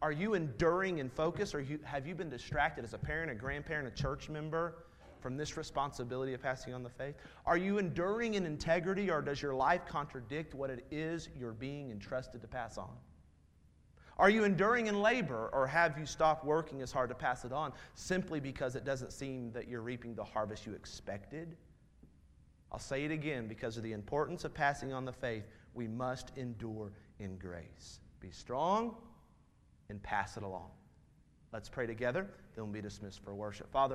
Are 0.00 0.12
you 0.12 0.32
enduring 0.32 0.96
in 0.96 1.10
focus, 1.10 1.54
or 1.54 1.62
have 1.82 2.06
you 2.06 2.14
been 2.14 2.30
distracted 2.30 2.86
as 2.86 2.94
a 2.94 2.98
parent, 2.98 3.30
a 3.30 3.34
grandparent, 3.34 3.86
a 3.86 4.02
church 4.02 4.30
member 4.30 4.83
from 5.24 5.38
this 5.38 5.56
responsibility 5.56 6.34
of 6.34 6.42
passing 6.42 6.74
on 6.74 6.82
the 6.82 6.90
faith? 6.90 7.14
Are 7.46 7.56
you 7.56 7.78
enduring 7.78 8.34
in 8.34 8.44
integrity, 8.44 9.10
or 9.10 9.22
does 9.22 9.40
your 9.40 9.54
life 9.54 9.86
contradict 9.86 10.52
what 10.52 10.68
it 10.68 10.84
is 10.90 11.30
you're 11.34 11.52
being 11.52 11.90
entrusted 11.90 12.42
to 12.42 12.46
pass 12.46 12.76
on? 12.76 12.90
Are 14.18 14.28
you 14.28 14.44
enduring 14.44 14.86
in 14.86 15.00
labor, 15.00 15.48
or 15.54 15.66
have 15.66 15.98
you 15.98 16.04
stopped 16.04 16.44
working 16.44 16.82
as 16.82 16.92
hard 16.92 17.08
to 17.08 17.14
pass 17.14 17.46
it 17.46 17.52
on 17.52 17.72
simply 17.94 18.38
because 18.38 18.76
it 18.76 18.84
doesn't 18.84 19.14
seem 19.14 19.50
that 19.52 19.66
you're 19.66 19.80
reaping 19.80 20.14
the 20.14 20.22
harvest 20.22 20.66
you 20.66 20.74
expected? 20.74 21.56
I'll 22.70 22.78
say 22.78 23.06
it 23.06 23.10
again 23.10 23.48
because 23.48 23.78
of 23.78 23.82
the 23.82 23.92
importance 23.92 24.44
of 24.44 24.52
passing 24.52 24.92
on 24.92 25.06
the 25.06 25.12
faith, 25.12 25.44
we 25.72 25.88
must 25.88 26.32
endure 26.36 26.92
in 27.18 27.38
grace. 27.38 28.00
Be 28.20 28.30
strong 28.30 28.94
and 29.88 30.02
pass 30.02 30.36
it 30.36 30.42
along. 30.42 30.68
Let's 31.54 31.68
pray 31.68 31.86
together, 31.86 32.28
then 32.56 32.64
we'll 32.64 32.72
be 32.72 32.82
dismissed 32.82 33.22
for 33.22 33.32
worship. 33.32 33.70
Father, 33.70 33.92